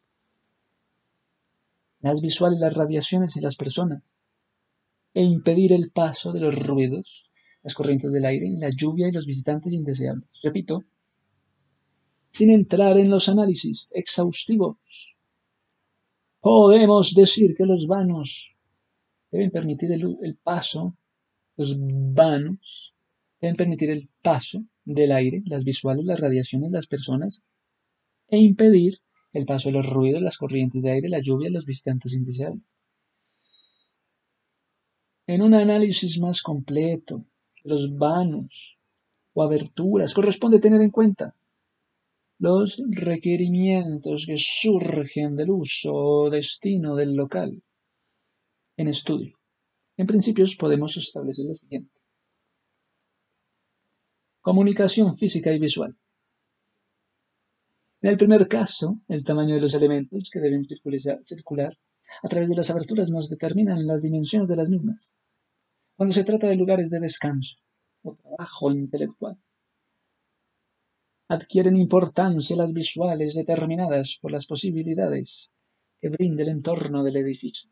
Las 2.00 2.22
visuales, 2.22 2.60
las 2.60 2.74
radiaciones 2.74 3.36
y 3.36 3.42
las 3.42 3.56
personas, 3.56 4.22
e 5.14 5.24
impedir 5.24 5.74
el 5.74 5.92
paso 5.92 6.32
de 6.32 6.40
los 6.40 6.56
ruidos, 6.56 7.32
las 7.64 7.74
corrientes 7.74 8.12
del 8.12 8.26
aire, 8.26 8.48
la 8.60 8.70
lluvia 8.70 9.08
y 9.08 9.12
los 9.12 9.26
visitantes 9.26 9.74
indeseables. 9.74 10.30
Repito, 10.44 10.84
sin 12.30 12.50
entrar 12.50 12.98
en 12.98 13.10
los 13.10 13.30
análisis 13.30 13.90
exhaustivos. 13.94 14.78
Podemos 16.42 17.14
decir 17.14 17.56
que 17.56 17.66
los 17.66 17.88
vanos 17.88 18.56
deben 19.32 19.52
permitir 19.52 19.92
el, 19.92 20.38
paso, 20.44 20.98
los 21.56 21.78
vanos 21.80 22.95
deben 23.46 23.56
permitir 23.56 23.92
el 23.92 24.10
paso 24.24 24.66
del 24.84 25.12
aire, 25.12 25.44
las 25.46 25.64
visuales, 25.64 26.04
las 26.04 26.20
radiaciones, 26.20 26.72
las 26.72 26.88
personas, 26.88 27.46
e 28.28 28.40
impedir 28.40 28.96
el 29.34 29.46
paso 29.46 29.70
de 29.70 29.74
los 29.74 29.88
ruidos, 29.88 30.22
las 30.22 30.38
corrientes 30.38 30.82
de 30.82 30.92
aire, 30.92 31.10
la 31.10 31.22
lluvia 31.22 31.52
los 31.52 31.66
visitantes 31.66 32.14
indeseables. 32.14 32.64
En 35.28 35.44
un 35.44 35.54
análisis 35.54 36.20
más 36.20 36.42
completo, 36.42 37.26
los 37.64 37.96
vanos 37.96 38.80
o 39.34 39.44
aberturas 39.44 40.14
corresponde 40.14 40.60
tener 40.60 40.82
en 40.82 40.90
cuenta 40.90 41.36
los 42.40 42.82
requerimientos 42.90 44.26
que 44.26 44.38
surgen 44.38 45.36
del 45.36 45.52
uso 45.52 45.94
o 45.94 46.30
destino 46.32 46.96
del 46.96 47.14
local 47.16 47.62
en 48.78 48.88
estudio. 48.88 49.38
En 49.98 50.08
principios 50.08 50.56
podemos 50.56 50.98
establecer 50.98 51.46
lo 51.46 51.56
siguiente. 51.56 51.95
Comunicación 54.46 55.16
física 55.16 55.52
y 55.52 55.58
visual. 55.58 55.98
En 58.00 58.12
el 58.12 58.16
primer 58.16 58.48
caso, 58.48 59.02
el 59.08 59.24
tamaño 59.24 59.56
de 59.56 59.62
los 59.62 59.74
elementos 59.74 60.30
que 60.32 60.40
deben 60.40 60.62
circular 61.24 61.76
a 62.22 62.28
través 62.28 62.50
de 62.50 62.56
las 62.56 62.70
aberturas 62.70 63.10
nos 63.10 63.28
determinan 63.28 63.88
las 63.88 64.04
dimensiones 64.04 64.48
de 64.48 64.56
las 64.56 64.70
mismas. 64.70 65.16
Cuando 65.98 66.14
se 66.14 66.24
trata 66.24 66.46
de 66.46 66.58
lugares 66.58 66.92
de 66.92 67.00
descanso 67.00 67.56
o 68.04 68.14
trabajo 68.14 68.70
intelectual, 68.70 69.36
adquieren 71.28 71.76
importancia 71.76 72.56
las 72.56 72.72
visuales 72.72 73.34
determinadas 73.34 74.20
por 74.22 74.32
las 74.32 74.46
posibilidades 74.46 75.56
que 76.00 76.10
brinda 76.10 76.44
el 76.44 76.50
entorno 76.50 77.04
del 77.04 77.18
edificio. 77.18 77.72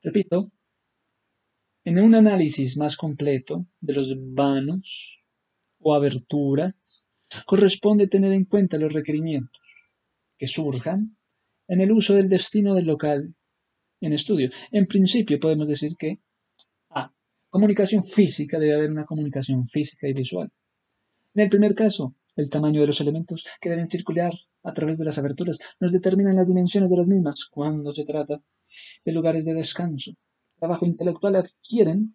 Repito, 0.00 0.52
en 1.84 1.98
un 1.98 2.14
análisis 2.14 2.76
más 2.76 2.96
completo 2.96 3.66
de 3.80 3.94
los 3.94 4.14
vanos 4.34 5.20
o 5.80 5.94
aberturas, 5.94 6.74
corresponde 7.46 8.06
tener 8.06 8.32
en 8.32 8.44
cuenta 8.44 8.78
los 8.78 8.92
requerimientos 8.92 9.62
que 10.38 10.46
surjan 10.46 11.16
en 11.68 11.80
el 11.80 11.92
uso 11.92 12.14
del 12.14 12.28
destino 12.28 12.74
del 12.74 12.86
local 12.86 13.34
en 14.00 14.12
estudio. 14.12 14.50
En 14.70 14.86
principio 14.86 15.38
podemos 15.40 15.68
decir 15.68 15.96
que 15.98 16.20
A. 16.90 17.12
Comunicación 17.48 18.02
física, 18.02 18.58
debe 18.58 18.74
haber 18.74 18.90
una 18.90 19.04
comunicación 19.04 19.66
física 19.66 20.08
y 20.08 20.12
visual. 20.12 20.50
En 21.34 21.42
el 21.42 21.48
primer 21.48 21.74
caso, 21.74 22.14
el 22.36 22.48
tamaño 22.50 22.80
de 22.80 22.86
los 22.86 23.00
elementos 23.00 23.46
que 23.60 23.70
deben 23.70 23.90
circular 23.90 24.32
a 24.62 24.72
través 24.72 24.98
de 24.98 25.04
las 25.04 25.18
aberturas 25.18 25.58
nos 25.80 25.92
determinan 25.92 26.36
las 26.36 26.46
dimensiones 26.46 26.88
de 26.90 26.96
las 26.96 27.08
mismas 27.08 27.46
cuando 27.50 27.92
se 27.92 28.04
trata 28.04 28.42
de 29.04 29.12
lugares 29.12 29.44
de 29.44 29.54
descanso. 29.54 30.12
Trabajo 30.62 30.86
intelectual 30.86 31.34
adquieren 31.34 32.14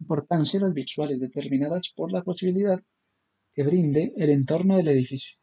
importancia 0.00 0.58
las 0.58 0.74
visuales 0.74 1.20
determinadas 1.20 1.92
por 1.94 2.10
la 2.10 2.24
posibilidad 2.24 2.82
que 3.54 3.62
brinde 3.62 4.12
el 4.16 4.30
entorno 4.30 4.76
del 4.76 4.88
edificio. 4.88 5.38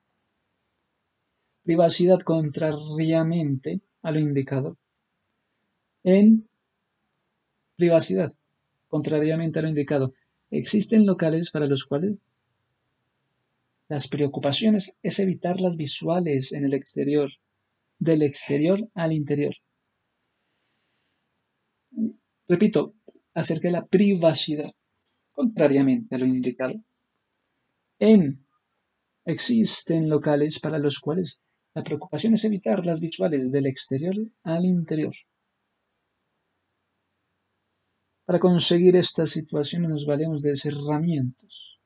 Privacidad 1.64 2.20
contrariamente 2.20 3.80
a 4.02 4.12
lo 4.12 4.20
indicado. 4.20 4.78
En 6.04 6.50
privacidad, 7.78 8.34
contrariamente 8.90 9.60
a 9.60 9.62
lo 9.62 9.70
indicado, 9.70 10.14
existen 10.52 11.06
locales 11.06 11.50
para 11.50 11.68
los 11.68 11.86
cuales 11.86 12.28
las 13.88 14.10
preocupaciones 14.10 14.98
es 15.02 15.18
evitar 15.20 15.62
las 15.62 15.78
visuales 15.78 16.52
en 16.52 16.66
el 16.66 16.74
exterior, 16.74 17.30
del 18.00 18.22
exterior 18.22 18.90
al 18.96 19.14
interior. 19.14 19.56
Repito, 22.54 22.94
acerca 23.34 23.68
de 23.68 23.72
la 23.72 23.86
privacidad, 23.88 24.72
contrariamente 25.32 26.14
a 26.14 26.20
lo 26.20 26.26
indicado. 26.26 26.76
En 27.98 28.46
existen 29.26 30.08
locales 30.08 30.60
para 30.60 30.78
los 30.78 31.00
cuales 31.00 31.42
la 31.74 31.84
preocupación 31.84 32.36
es 32.36 32.46
evitar 32.46 32.86
las 32.86 33.00
visuales 33.00 33.52
del 33.52 33.66
exterior 33.66 34.16
al 34.44 34.66
interior. 34.66 35.16
Para 38.26 38.40
conseguir 38.40 38.96
esta 38.98 39.26
situación 39.26 39.84
nos 39.84 40.06
valemos 40.06 40.44
de 40.44 40.54
herramientas 40.64 41.80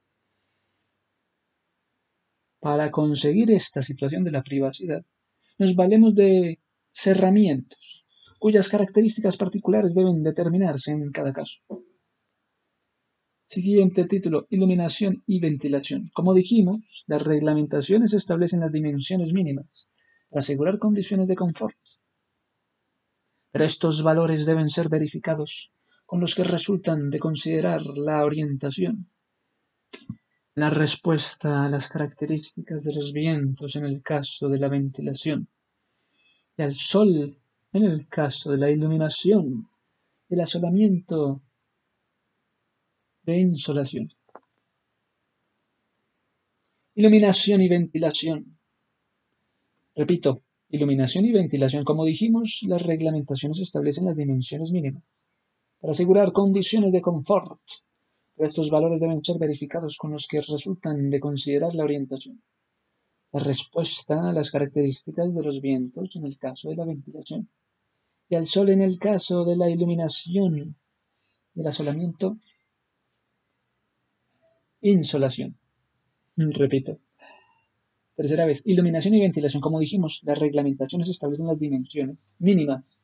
para 2.59 2.91
conseguir 2.91 3.51
esta 3.51 3.81
situación 3.81 4.25
de 4.25 4.31
la 4.31 4.43
privacidad, 4.43 5.05
nos 5.59 5.75
valemos 5.75 6.15
de 6.15 6.59
cerramientos, 6.91 8.06
cuyas 8.37 8.69
características 8.69 9.37
particulares 9.37 9.93
deben 9.95 10.23
determinarse 10.23 10.91
en 10.91 11.11
cada 11.11 11.33
caso. 11.33 11.59
Siguiente 13.45 14.05
título, 14.05 14.45
iluminación 14.49 15.23
y 15.25 15.39
ventilación. 15.39 16.09
Como 16.13 16.33
dijimos, 16.33 17.05
las 17.07 17.21
reglamentaciones 17.21 18.13
establecen 18.13 18.59
las 18.59 18.71
dimensiones 18.71 19.31
mínimas 19.31 19.87
para 20.29 20.41
asegurar 20.41 20.79
condiciones 20.79 21.27
de 21.27 21.35
confort. 21.35 21.77
Pero 23.51 23.63
estos 23.63 24.03
valores 24.03 24.45
deben 24.45 24.69
ser 24.69 24.89
verificados 24.89 25.71
con 26.05 26.19
los 26.19 26.35
que 26.35 26.43
resultan 26.43 27.09
de 27.09 27.19
considerar 27.19 27.85
la 27.85 28.25
orientación, 28.25 29.09
la 30.55 30.69
respuesta 30.69 31.65
a 31.65 31.69
las 31.69 31.87
características 31.87 32.83
de 32.83 32.95
los 32.95 33.13
vientos 33.13 33.75
en 33.75 33.85
el 33.85 34.01
caso 34.01 34.49
de 34.49 34.57
la 34.57 34.69
ventilación 34.69 35.47
y 36.57 36.63
al 36.63 36.73
sol 36.73 37.37
en 37.73 37.85
el 37.85 38.07
caso 38.07 38.51
de 38.51 38.57
la 38.57 38.69
iluminación, 38.69 39.69
el 40.29 40.41
asolamiento 40.41 41.41
de 43.23 43.39
insolación. 43.39 44.09
Iluminación 46.95 47.61
y 47.61 47.67
ventilación. 47.67 48.57
Repito, 49.95 50.41
iluminación 50.69 51.25
y 51.25 51.31
ventilación. 51.31 51.83
Como 51.83 52.05
dijimos, 52.05 52.61
las 52.67 52.81
reglamentaciones 52.81 53.59
establecen 53.59 54.05
las 54.05 54.15
dimensiones 54.15 54.71
mínimas 54.71 55.03
para 55.79 55.91
asegurar 55.91 56.31
condiciones 56.31 56.91
de 56.91 57.01
confort 57.01 57.61
estos 58.37 58.69
valores 58.69 58.99
deben 58.99 59.23
ser 59.23 59.39
verificados 59.39 59.97
con 59.97 60.11
los 60.11 60.27
que 60.27 60.41
resultan 60.41 61.09
de 61.09 61.19
considerar 61.19 61.73
la 61.73 61.83
orientación. 61.83 62.43
La 63.31 63.39
respuesta 63.39 64.29
a 64.29 64.31
las 64.31 64.51
características 64.51 65.33
de 65.33 65.43
los 65.43 65.59
vientos 65.59 66.15
en 66.15 66.25
el 66.25 66.37
caso 66.37 66.69
de 66.69 66.75
la 66.75 66.85
ventilación 66.85 67.49
y 68.29 68.35
al 68.35 68.45
sol 68.45 68.69
en 68.69 68.81
el 68.81 68.99
caso 68.99 69.45
de 69.45 69.55
la 69.55 69.69
iluminación 69.69 70.75
y 71.55 71.59
el 71.59 71.67
asolamiento, 71.67 72.37
insolación. 74.81 75.57
Repito. 76.35 76.99
Tercera 78.15 78.45
vez, 78.45 78.65
iluminación 78.65 79.13
y 79.13 79.21
ventilación. 79.21 79.61
Como 79.61 79.79
dijimos, 79.79 80.21
las 80.23 80.37
reglamentaciones 80.37 81.09
establecen 81.09 81.47
las 81.47 81.59
dimensiones 81.59 82.35
mínimas 82.39 83.01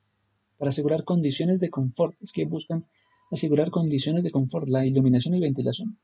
para 0.58 0.70
asegurar 0.70 1.04
condiciones 1.04 1.60
de 1.60 1.70
confort. 1.70 2.16
Es 2.22 2.32
que 2.32 2.46
buscan 2.46 2.86
asegurar 3.32 3.70
condiciones 3.70 4.24
de 4.24 4.32
confort, 4.32 4.68
la 4.68 4.86
iluminación 4.86 5.36
y 5.36 5.40
ventilación. 5.40 6.00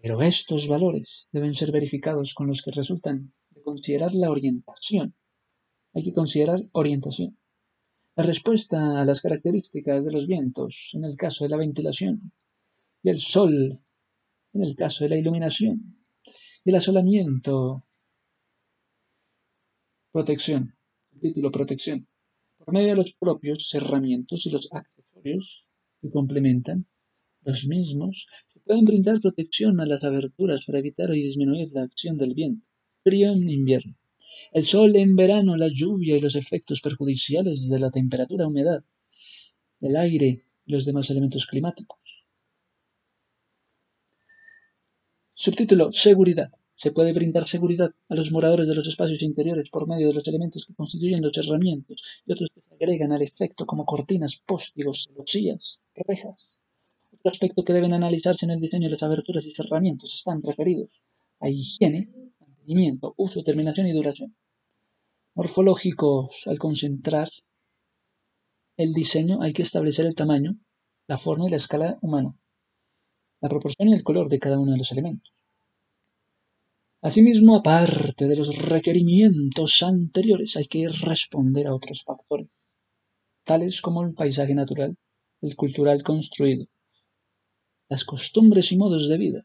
Pero 0.00 0.20
estos 0.20 0.66
valores 0.68 1.28
deben 1.32 1.54
ser 1.54 1.70
verificados 1.70 2.34
con 2.34 2.48
los 2.48 2.62
que 2.62 2.72
resultan 2.72 3.32
de 3.50 3.62
considerar 3.62 4.12
la 4.14 4.30
orientación. 4.30 5.14
Hay 5.94 6.02
que 6.02 6.12
considerar 6.12 6.64
orientación. 6.72 7.36
La 8.14 8.24
respuesta 8.24 9.00
a 9.00 9.06
las 9.06 9.22
características 9.22 10.04
de 10.04 10.12
los 10.12 10.26
vientos 10.26 10.90
en 10.92 11.06
el 11.06 11.16
caso 11.16 11.44
de 11.44 11.50
la 11.50 11.56
ventilación 11.56 12.32
y 13.02 13.08
el 13.08 13.18
sol 13.18 13.80
en 14.52 14.62
el 14.62 14.76
caso 14.76 15.04
de 15.04 15.10
la 15.10 15.16
iluminación 15.16 15.96
y 16.62 16.70
el 16.70 16.76
asolamiento. 16.76 17.86
Protección. 20.12 20.74
título 21.22 21.50
protección. 21.50 22.06
Por 22.58 22.74
medio 22.74 22.88
de 22.88 22.96
los 22.96 23.14
propios 23.14 23.70
cerramientos 23.70 24.44
y 24.44 24.50
los 24.50 24.70
accesorios 24.74 25.70
que 26.02 26.10
complementan 26.10 26.86
los 27.44 27.66
mismos, 27.66 28.28
se 28.52 28.60
pueden 28.60 28.84
brindar 28.84 29.20
protección 29.20 29.80
a 29.80 29.86
las 29.86 30.04
aberturas 30.04 30.66
para 30.66 30.80
evitar 30.80 31.08
y 31.14 31.22
disminuir 31.22 31.72
la 31.72 31.84
acción 31.84 32.18
del 32.18 32.34
viento. 32.34 32.66
Frío 33.02 33.32
en 33.32 33.48
invierno. 33.48 33.96
El 34.50 34.64
sol 34.64 34.96
en 34.96 35.14
verano, 35.14 35.56
la 35.56 35.68
lluvia 35.68 36.16
y 36.16 36.20
los 36.20 36.34
efectos 36.34 36.80
perjudiciales 36.80 37.68
de 37.68 37.78
la 37.78 37.90
temperatura, 37.90 38.46
humedad, 38.46 38.84
el 39.80 39.96
aire 39.96 40.44
y 40.66 40.72
los 40.72 40.84
demás 40.84 41.10
elementos 41.10 41.46
climáticos. 41.46 41.98
Subtítulo 45.34 45.92
Seguridad. 45.92 46.50
Se 46.76 46.90
puede 46.90 47.12
brindar 47.12 47.46
seguridad 47.46 47.94
a 48.08 48.14
los 48.14 48.32
moradores 48.32 48.66
de 48.66 48.74
los 48.74 48.88
espacios 48.88 49.22
interiores 49.22 49.70
por 49.70 49.86
medio 49.86 50.08
de 50.08 50.14
los 50.14 50.26
elementos 50.26 50.66
que 50.66 50.74
constituyen 50.74 51.22
los 51.22 51.36
herramientas 51.36 52.02
y 52.26 52.32
otros 52.32 52.50
que 52.52 52.60
se 52.60 52.74
agregan 52.74 53.12
al 53.12 53.22
efecto 53.22 53.66
como 53.66 53.84
cortinas, 53.84 54.36
póstigos, 54.36 55.04
celosías, 55.08 55.78
rejas. 55.94 56.64
Otro 57.12 57.30
aspecto 57.30 57.64
que 57.64 57.72
deben 57.72 57.92
analizarse 57.92 58.46
en 58.46 58.50
el 58.50 58.60
diseño 58.60 58.88
de 58.88 58.92
las 58.92 59.02
aberturas 59.04 59.46
y 59.46 59.52
cerramientos 59.52 60.12
están 60.14 60.42
referidos 60.42 61.02
a 61.38 61.48
higiene, 61.48 62.10
uso, 63.16 63.42
terminación 63.42 63.86
y 63.86 63.92
duración. 63.92 64.36
Morfológicos, 65.34 66.44
al 66.46 66.58
concentrar 66.58 67.28
el 68.76 68.92
diseño 68.92 69.42
hay 69.42 69.52
que 69.52 69.62
establecer 69.62 70.06
el 70.06 70.14
tamaño, 70.14 70.56
la 71.06 71.18
forma 71.18 71.46
y 71.46 71.50
la 71.50 71.56
escala 71.56 71.98
humana 72.00 72.34
la 73.42 73.48
proporción 73.48 73.88
y 73.88 73.92
el 73.92 74.04
color 74.04 74.28
de 74.28 74.38
cada 74.38 74.58
uno 74.58 74.72
de 74.72 74.78
los 74.78 74.92
elementos. 74.92 75.34
Asimismo, 77.02 77.56
aparte 77.56 78.28
de 78.28 78.36
los 78.36 78.56
requerimientos 78.56 79.82
anteriores, 79.82 80.56
hay 80.56 80.66
que 80.66 80.86
responder 80.86 81.66
a 81.66 81.74
otros 81.74 82.04
factores, 82.04 82.48
tales 83.42 83.82
como 83.82 84.04
el 84.04 84.14
paisaje 84.14 84.54
natural, 84.54 84.96
el 85.40 85.56
cultural 85.56 86.04
construido, 86.04 86.66
las 87.88 88.04
costumbres 88.04 88.70
y 88.70 88.76
modos 88.76 89.08
de 89.08 89.18
vida, 89.18 89.44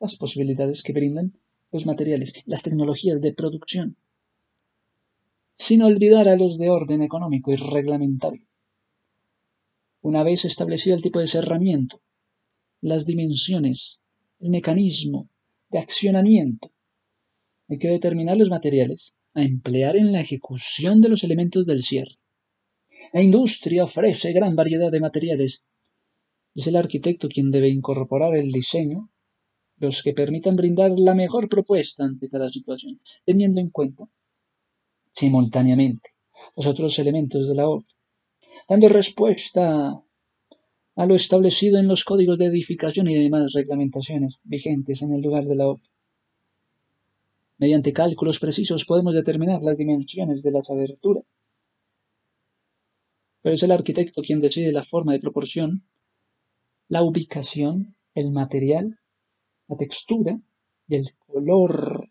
las 0.00 0.16
posibilidades 0.16 0.82
que 0.82 0.92
brindan 0.92 1.32
los 1.70 1.86
materiales, 1.86 2.42
las 2.46 2.62
tecnologías 2.62 3.20
de 3.20 3.32
producción, 3.32 3.96
sin 5.56 5.82
olvidar 5.82 6.28
a 6.28 6.36
los 6.36 6.58
de 6.58 6.70
orden 6.70 7.02
económico 7.02 7.52
y 7.52 7.56
reglamentario. 7.56 8.46
Una 10.02 10.22
vez 10.22 10.44
establecido 10.44 10.96
el 10.96 11.02
tipo 11.02 11.20
de 11.20 11.26
cerramiento, 11.26 12.00
las 12.80 13.04
dimensiones, 13.04 14.00
el 14.40 14.50
mecanismo 14.50 15.28
de 15.68 15.78
accionamiento. 15.78 16.72
Hay 17.68 17.78
que 17.78 17.88
determinar 17.88 18.36
los 18.36 18.50
materiales 18.50 19.16
a 19.34 19.42
emplear 19.42 19.96
en 19.96 20.12
la 20.12 20.20
ejecución 20.20 21.00
de 21.00 21.10
los 21.10 21.22
elementos 21.22 21.66
del 21.66 21.82
cierre. 21.82 22.16
La 23.12 23.22
industria 23.22 23.84
ofrece 23.84 24.32
gran 24.32 24.56
variedad 24.56 24.90
de 24.90 25.00
materiales. 25.00 25.66
Es 26.54 26.66
el 26.66 26.76
arquitecto 26.76 27.28
quien 27.28 27.50
debe 27.50 27.68
incorporar 27.68 28.34
el 28.34 28.50
diseño, 28.50 29.10
los 29.80 30.02
que 30.02 30.12
permitan 30.12 30.56
brindar 30.56 30.92
la 30.96 31.14
mejor 31.14 31.48
propuesta 31.48 32.04
ante 32.04 32.28
cada 32.28 32.48
situación, 32.48 33.00
teniendo 33.24 33.60
en 33.60 33.70
cuenta 33.70 34.08
simultáneamente 35.12 36.10
los 36.54 36.66
otros 36.66 36.98
elementos 36.98 37.48
de 37.48 37.54
la 37.54 37.68
obra, 37.68 37.86
dando 38.68 38.88
respuesta 38.88 40.00
a 40.96 41.06
lo 41.06 41.14
establecido 41.14 41.78
en 41.78 41.88
los 41.88 42.04
códigos 42.04 42.38
de 42.38 42.46
edificación 42.46 43.08
y 43.08 43.14
demás 43.14 43.52
reglamentaciones 43.54 44.42
vigentes 44.44 45.00
en 45.02 45.14
el 45.14 45.22
lugar 45.22 45.44
de 45.44 45.56
la 45.56 45.68
obra. 45.68 45.82
Mediante 47.56 47.92
cálculos 47.92 48.38
precisos 48.38 48.84
podemos 48.84 49.14
determinar 49.14 49.62
las 49.62 49.78
dimensiones 49.78 50.42
de 50.42 50.52
las 50.52 50.70
aberturas. 50.70 51.24
Pero 53.42 53.54
es 53.54 53.62
el 53.62 53.72
arquitecto 53.72 54.20
quien 54.20 54.42
decide 54.42 54.72
la 54.72 54.82
forma 54.82 55.12
de 55.12 55.20
proporción, 55.20 55.86
la 56.88 57.02
ubicación, 57.02 57.96
el 58.14 58.30
material, 58.30 58.99
la 59.70 59.76
textura 59.76 60.36
y 60.88 60.96
el 60.96 61.06
color. 61.26 62.10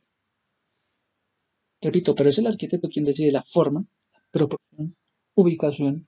Repito, 1.82 2.16
pero 2.16 2.30
es 2.30 2.38
el 2.38 2.48
arquitecto 2.48 2.90
quien 2.90 3.06
decide 3.06 3.32
la 3.32 3.44
forma, 3.44 3.86
proporción, 4.32 4.96
ubicación, 5.36 6.08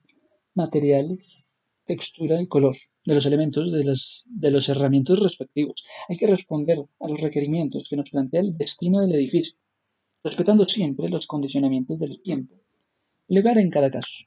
materiales, 0.54 1.62
textura 1.84 2.40
y 2.40 2.46
color 2.46 2.76
de 3.04 3.14
los 3.14 3.26
elementos 3.26 3.70
de, 3.70 3.94
de 4.42 4.50
los 4.50 4.68
herramientas 4.68 5.18
respectivos. 5.18 5.84
Hay 6.08 6.16
que 6.16 6.26
responder 6.26 6.78
a 7.00 7.08
los 7.08 7.20
requerimientos 7.20 7.88
que 7.88 7.96
nos 7.96 8.10
plantea 8.10 8.40
el 8.40 8.56
destino 8.56 9.00
del 9.00 9.14
edificio, 9.14 9.58
respetando 10.24 10.66
siempre 10.66 11.08
los 11.08 11.26
condicionamientos 11.26 11.98
del 11.98 12.22
tiempo, 12.22 12.54
lugar 13.28 13.58
en 13.58 13.70
cada 13.70 13.90
caso. 13.90 14.24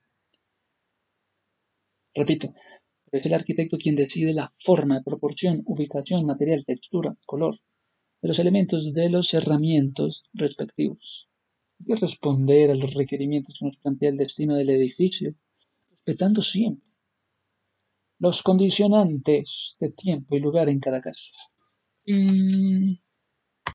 Repito, 2.14 2.54
es 3.18 3.26
el 3.26 3.34
arquitecto 3.34 3.78
quien 3.78 3.96
decide 3.96 4.34
la 4.34 4.52
forma, 4.56 5.04
proporción, 5.04 5.64
ubicación, 5.66 6.26
material, 6.26 6.66
textura, 6.66 7.18
color 7.26 7.60
de 8.22 8.28
los 8.28 8.40
elementos 8.40 8.94
de 8.94 9.10
los 9.10 9.34
herramientas 9.34 10.24
respectivos. 10.34 11.30
Hay 11.80 11.86
que 11.88 11.96
responder 11.96 12.72
a 12.72 12.76
los 12.76 12.94
requerimientos 12.94 13.58
que 13.60 13.66
nos 13.66 13.80
plantea 13.80 14.10
el 14.10 14.18
destino 14.18 14.56
del 14.56 14.70
edificio, 14.70 15.36
respetando 15.90 16.42
siempre 16.42 16.86
los 18.20 18.42
condicionantes 18.42 19.76
de 19.80 19.90
tiempo 19.92 20.36
y 20.36 20.40
lugar 20.40 20.70
en 20.70 20.80
cada 20.80 21.02
caso. 21.02 21.32
Y 22.06 23.02